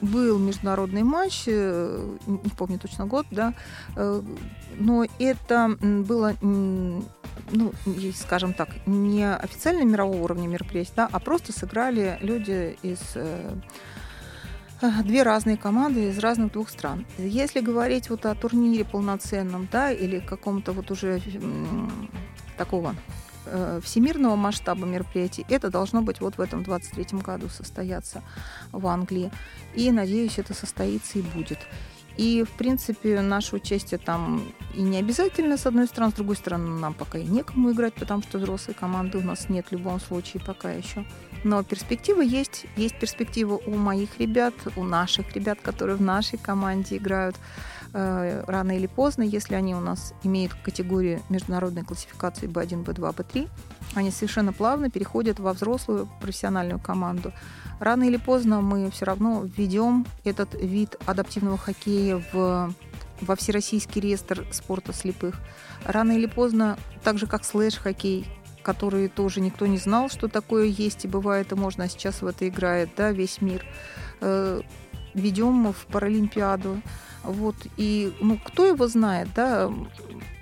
[0.00, 3.54] был международный матч, э, не помню точно год, да,
[3.96, 4.22] э,
[4.78, 6.34] но это было
[7.50, 7.72] ну,
[8.14, 13.54] скажем так, не официально мирового уровня мероприятия, да, а просто сыграли люди из э,
[14.80, 17.06] э, две разные команды из разных двух стран.
[17.18, 21.20] Если говорить вот о турнире полноценном, да, или каком-то вот уже
[22.56, 22.94] такого
[23.46, 28.22] э, всемирного масштаба мероприятий, это должно быть вот в этом 23 году состояться
[28.72, 29.30] в Англии.
[29.74, 31.58] И, надеюсь, это состоится и будет.
[32.16, 34.42] И, в принципе, наше участие там
[34.74, 38.22] и не обязательно, с одной стороны, с другой стороны, нам пока и некому играть, потому
[38.22, 41.04] что взрослой команды у нас нет в любом случае пока еще.
[41.44, 42.66] Но перспектива есть.
[42.76, 47.36] Есть перспектива у моих ребят, у наших ребят, которые в нашей команде играют
[47.96, 53.48] рано или поздно, если они у нас имеют категорию международной классификации B1, B2, B3,
[53.94, 57.32] они совершенно плавно переходят во взрослую профессиональную команду.
[57.80, 62.74] Рано или поздно мы все равно введем этот вид адаптивного хоккея в,
[63.22, 65.40] во всероссийский реестр спорта слепых.
[65.86, 68.26] Рано или поздно, так же как слэш-хоккей,
[68.62, 72.26] который тоже никто не знал, что такое есть и бывает, и можно, а сейчас в
[72.26, 73.64] это играет да, весь мир.
[75.16, 76.80] Э, ведем в Паралимпиаду.
[77.22, 79.72] Вот, и ну, кто его знает, да,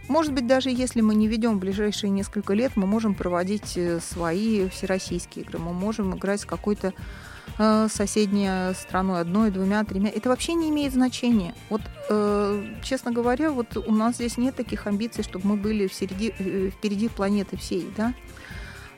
[0.07, 4.01] может быть, даже если мы не ведем в ближайшие несколько лет, мы можем проводить э,
[4.01, 6.93] свои всероссийские игры, мы можем играть с какой-то
[7.59, 10.11] э, соседней страной, одной, двумя, тремя.
[10.11, 11.55] Это вообще не имеет значения.
[11.71, 16.35] Вот, э, честно говоря, вот у нас здесь нет таких амбиций, чтобы мы были впереди,
[16.39, 18.13] э, впереди планеты всей, да.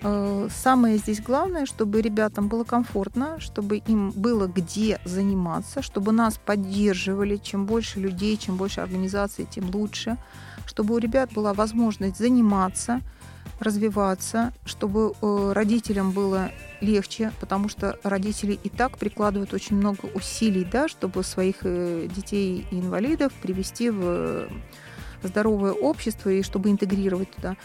[0.03, 6.39] Э, самое здесь главное, чтобы ребятам было комфортно, чтобы им было где заниматься, чтобы нас
[6.39, 7.37] поддерживали.
[7.37, 10.17] Чем больше людей, чем больше организаций, тем лучше
[10.67, 13.01] чтобы у ребят была возможность заниматься,
[13.61, 20.65] развиваться, чтобы э, родителям было легче, потому что родители и так прикладывают очень много усилий,
[20.71, 24.49] да, чтобы своих э, детей и инвалидов привести в
[25.27, 27.57] здоровое общество и чтобы интегрировать туда.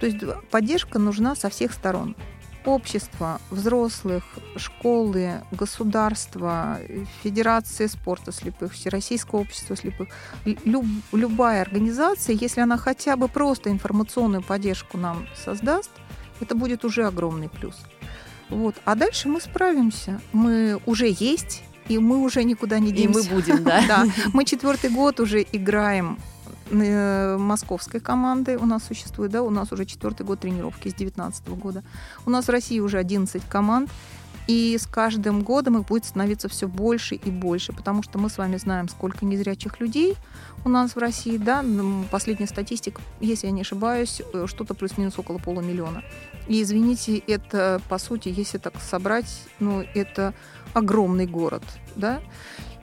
[0.00, 0.18] То есть
[0.50, 2.16] поддержка нужна со всех сторон
[2.64, 4.24] общество, взрослых,
[4.56, 6.78] школы, государство,
[7.22, 10.08] Федерация спорта слепых, Всероссийское общество слепых,
[10.44, 15.90] люб, любая организация, если она хотя бы просто информационную поддержку нам создаст,
[16.40, 17.76] это будет уже огромный плюс.
[18.50, 18.74] Вот.
[18.84, 20.20] А дальше мы справимся.
[20.32, 23.20] Мы уже есть, и мы уже никуда не денемся.
[23.20, 23.84] И мы будем, да.
[23.88, 24.04] да.
[24.32, 26.18] Мы четвертый год уже играем
[26.70, 31.82] московской команды у нас существует, да, у нас уже четвертый год тренировки с 2019 года.
[32.26, 33.90] У нас в России уже 11 команд,
[34.48, 38.38] и с каждым годом их будет становиться все больше и больше, потому что мы с
[38.38, 40.16] вами знаем, сколько незрячих людей
[40.64, 41.64] у нас в России, да,
[42.10, 46.02] последняя статистика, если я не ошибаюсь, э, что-то плюс-минус около полумиллиона.
[46.48, 50.32] И извините, это, по сути, если так собрать, ну, это
[50.72, 51.62] огромный город,
[51.94, 52.20] да,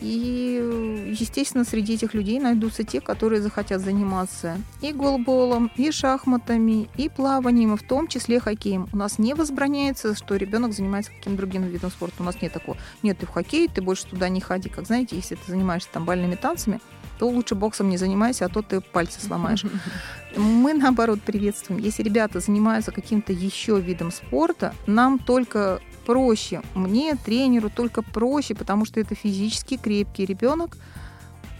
[0.01, 7.09] и, естественно, среди этих людей найдутся те, которые захотят заниматься и голболом, и шахматами, и
[7.09, 8.87] плаванием, и в том числе хоккеем.
[8.91, 12.15] У нас не возбраняется, что ребенок занимается каким-то другим видом спорта.
[12.19, 12.77] У нас нет такого.
[13.03, 14.69] Нет, ты в хоккей, ты больше туда не ходи.
[14.69, 16.79] Как знаете, если ты занимаешься там бальными танцами,
[17.19, 19.63] то лучше боксом не занимайся, а то ты пальцы сломаешь.
[20.35, 21.81] Мы, наоборот, приветствуем.
[21.81, 26.61] Если ребята занимаются каким-то еще видом спорта, нам только проще.
[26.75, 30.77] Мне, тренеру, только проще, потому что это физически крепкий ребенок,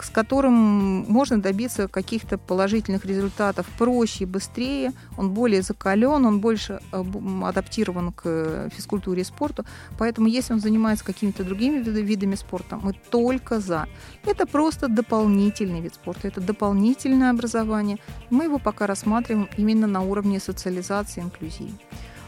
[0.02, 4.92] с которым можно добиться каких-то положительных результатов проще быстрее.
[5.18, 9.66] Он более закален, он больше адаптирован к физкультуре и спорту.
[9.98, 13.88] Поэтому, если он занимается какими-то другими видами спорта, мы только за.
[14.26, 17.98] Это просто дополнительный вид спорта, это дополнительное образование.
[18.30, 21.72] Мы его пока рассматриваем именно на уровне социализации и инклюзии.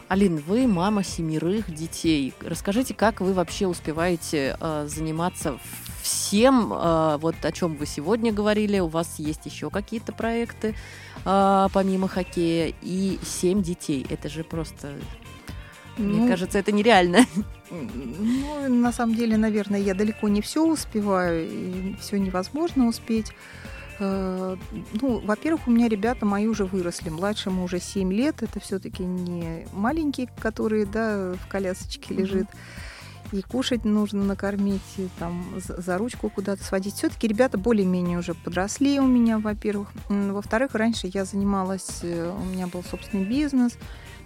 [0.08, 2.32] Алин, вы мама семерых детей.
[2.40, 5.58] Расскажите, как вы вообще успеваете э, заниматься
[6.02, 8.78] всем, э, вот о чем вы сегодня говорили.
[8.78, 10.74] У вас есть еще какие-то проекты
[11.26, 14.06] э, помимо хоккея и семь детей.
[14.08, 14.94] Это же просто
[15.98, 17.26] мне ну, кажется, это нереально.
[17.70, 23.34] Ну, на самом деле, наверное, я далеко не все успеваю, и все невозможно успеть.
[23.98, 24.56] Э,
[25.00, 27.08] ну, во-первых, у меня ребята мои уже выросли.
[27.08, 28.42] Младшему уже 7 лет.
[28.42, 32.46] Это все-таки не маленький, который да, в колясочке лежит.
[33.30, 36.94] И кушать нужно накормить, и там за ручку куда-то сводить.
[36.94, 39.88] Все-таки ребята более-менее уже подросли у меня, во-первых.
[40.08, 43.76] Во-вторых, раньше я занималась, э, у меня был собственный бизнес.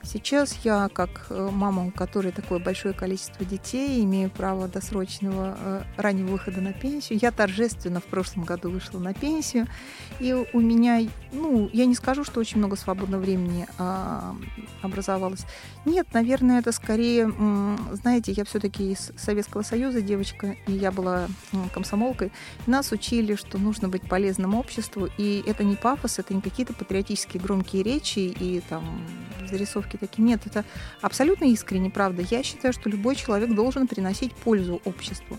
[0.05, 5.83] Сейчас я, как э, мама, у которой такое большое количество детей, имею право досрочного э,
[5.97, 7.21] раннего выхода на пенсию.
[7.23, 9.69] Я торжественно в прошлом году вышла на пенсию.
[10.19, 11.01] И у меня,
[11.33, 14.37] ну, я не скажу, что очень много свободного времени а,
[14.83, 15.45] образовалось.
[15.85, 17.33] Нет, наверное, это скорее,
[17.93, 21.27] знаете, я все-таки из Советского Союза девочка, и я была
[21.73, 22.31] комсомолкой.
[22.67, 27.43] Нас учили, что нужно быть полезным обществу, и это не пафос, это не какие-то патриотические
[27.43, 29.03] громкие речи и там
[29.53, 30.23] зарисовки такие.
[30.23, 30.65] Нет, это
[31.01, 32.23] абсолютно искренне, правда.
[32.23, 35.39] Я считаю, что любой человек должен приносить пользу обществу.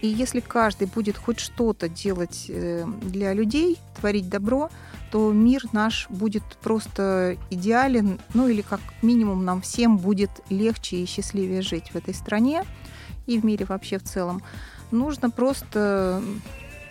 [0.00, 4.68] И если каждый будет хоть что-то делать э, для людей, творить добро,
[5.12, 11.06] то мир наш будет просто идеален, ну или как минимум нам всем будет легче и
[11.06, 12.64] счастливее жить в этой стране
[13.26, 14.42] и в мире вообще в целом.
[14.90, 16.20] Нужно просто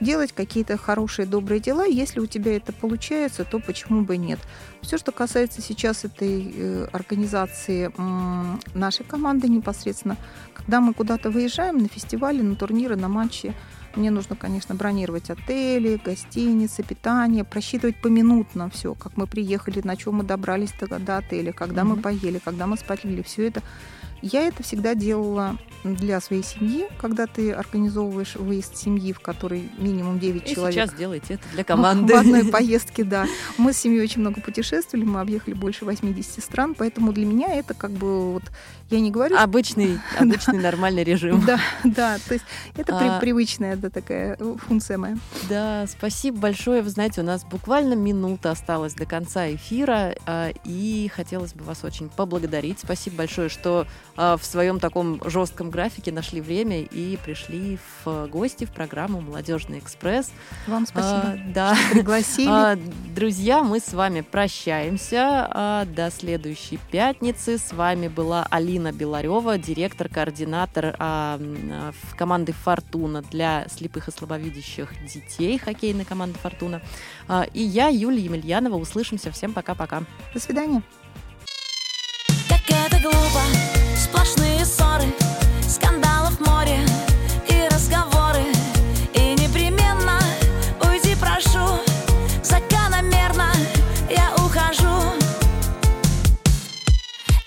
[0.01, 1.85] делать какие-то хорошие, добрые дела.
[1.85, 4.39] Если у тебя это получается, то почему бы нет?
[4.81, 7.91] Все, что касается сейчас этой э, организации
[8.73, 10.17] нашей команды непосредственно,
[10.53, 13.53] когда мы куда-то выезжаем на фестивали, на турниры, на матчи,
[13.95, 20.15] мне нужно, конечно, бронировать отели, гостиницы, питание, просчитывать поминутно все, как мы приехали, на чем
[20.15, 21.85] мы добрались до, до отеля, когда mm-hmm.
[21.85, 23.61] мы поели, когда мы спалили, все это
[24.21, 30.19] я это всегда делала для своей семьи, когда ты организовываешь выезд семьи, в которой минимум
[30.19, 30.75] 9 И человек.
[30.75, 32.13] сейчас делаете это для команды.
[32.13, 33.25] В одной поездке, да.
[33.57, 37.73] Мы с семьей очень много путешествовали, мы объехали больше 80 стран, поэтому для меня это
[37.73, 38.43] как бы вот,
[38.89, 39.37] я не говорю...
[39.37, 41.43] Обычный, обычный нормальный режим.
[41.45, 42.45] Да, да, то есть
[42.77, 45.17] это а, привычная да, такая функция моя.
[45.49, 46.81] Да, спасибо большое.
[46.81, 51.83] Вы знаете, у нас буквально минута осталась до конца эфира, а, и хотелось бы вас
[51.83, 52.79] очень поблагодарить.
[52.79, 58.71] Спасибо большое, что в своем таком жестком графике нашли время и пришли в гости в
[58.71, 60.31] программу «Молодежный экспресс».
[60.67, 61.75] Вам спасибо, а, да.
[61.75, 62.47] что пригласили.
[62.49, 62.77] А,
[63.15, 65.47] друзья, мы с вами прощаемся.
[65.49, 67.57] А, до следующей пятницы.
[67.57, 75.57] С вами была Алина Беларева, директор-координатор а, в команды «Фортуна» для слепых и слабовидящих детей,
[75.57, 76.81] хоккейной команды «Фортуна».
[77.27, 78.75] А, и я, Юлия Емельянова.
[78.75, 79.31] Услышимся.
[79.31, 80.03] Всем пока-пока.
[80.33, 80.81] До свидания.
[82.49, 83.80] Как это глупо
[84.11, 85.05] Сплошные ссоры,
[85.69, 86.85] скандалов море
[87.47, 88.43] и разговоры.
[89.13, 90.19] И непременно
[90.85, 91.79] уйди прошу
[92.43, 93.49] Закономерно
[94.09, 95.13] я ухожу.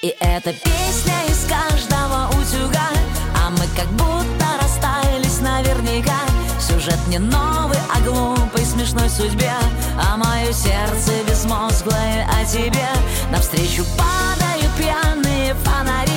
[0.01, 2.89] И эта песня из каждого утюга
[3.35, 6.21] А мы как будто расстались наверняка.
[6.59, 9.53] Сюжет не новый, а глупый, смешной судьбе.
[10.01, 12.89] А мое сердце безмозглое о тебе.
[13.31, 14.35] Навстречу падают
[14.77, 16.14] пьяные фонари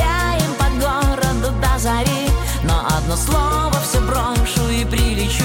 [0.00, 2.28] гуляем по городу до зари.
[2.64, 5.44] Но одно слово все брошу и прилечу.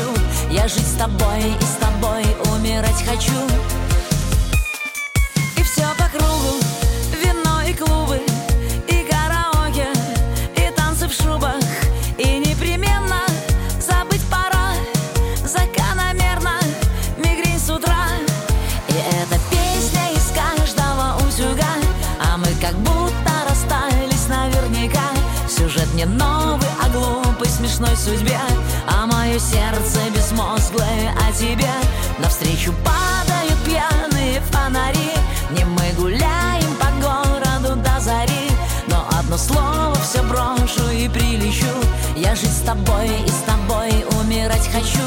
[0.50, 3.34] Я жить с тобой и с тобой умирать хочу
[25.76, 28.40] Сюжет не новый, а глупый, смешной судьбе.
[28.88, 31.70] А мое сердце безмозглое о тебе
[32.18, 35.12] Навстречу падают пьяные фонари.
[35.52, 38.50] Не мы гуляем по городу до зари
[38.88, 41.66] Но одно слово все брошу и прилечу.
[42.16, 45.04] Я жить с тобой и с тобой умирать хочу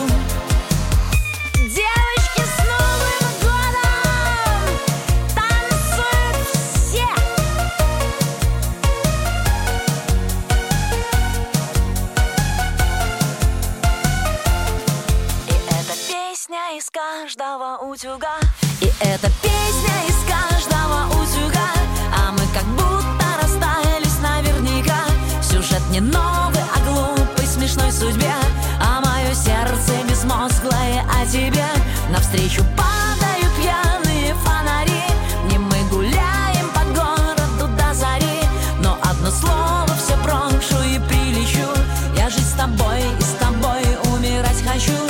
[16.98, 18.38] каждого утюга.
[18.80, 21.70] И эта песня из каждого утюга.
[22.12, 25.04] А мы как будто расстались наверняка.
[25.40, 28.32] Сюжет не новый, а глупый, смешной судьбе.
[28.80, 31.66] А мое сердце безмозглое о тебе
[32.10, 35.04] Навстречу падают пьяные фонари.
[35.50, 38.42] Не мы гуляем по городу до зари.
[38.82, 41.68] Но одно слово все брошу и прилечу.
[42.16, 45.07] Я жить с тобой и с тобой умирать хочу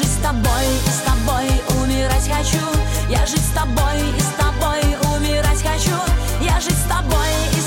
[0.00, 1.46] жить с тобой и с тобой
[1.82, 2.64] умирать хочу.
[3.10, 4.80] Я жить с тобой и с тобой
[5.14, 5.96] умирать хочу.
[6.40, 7.60] Я жить с тобой и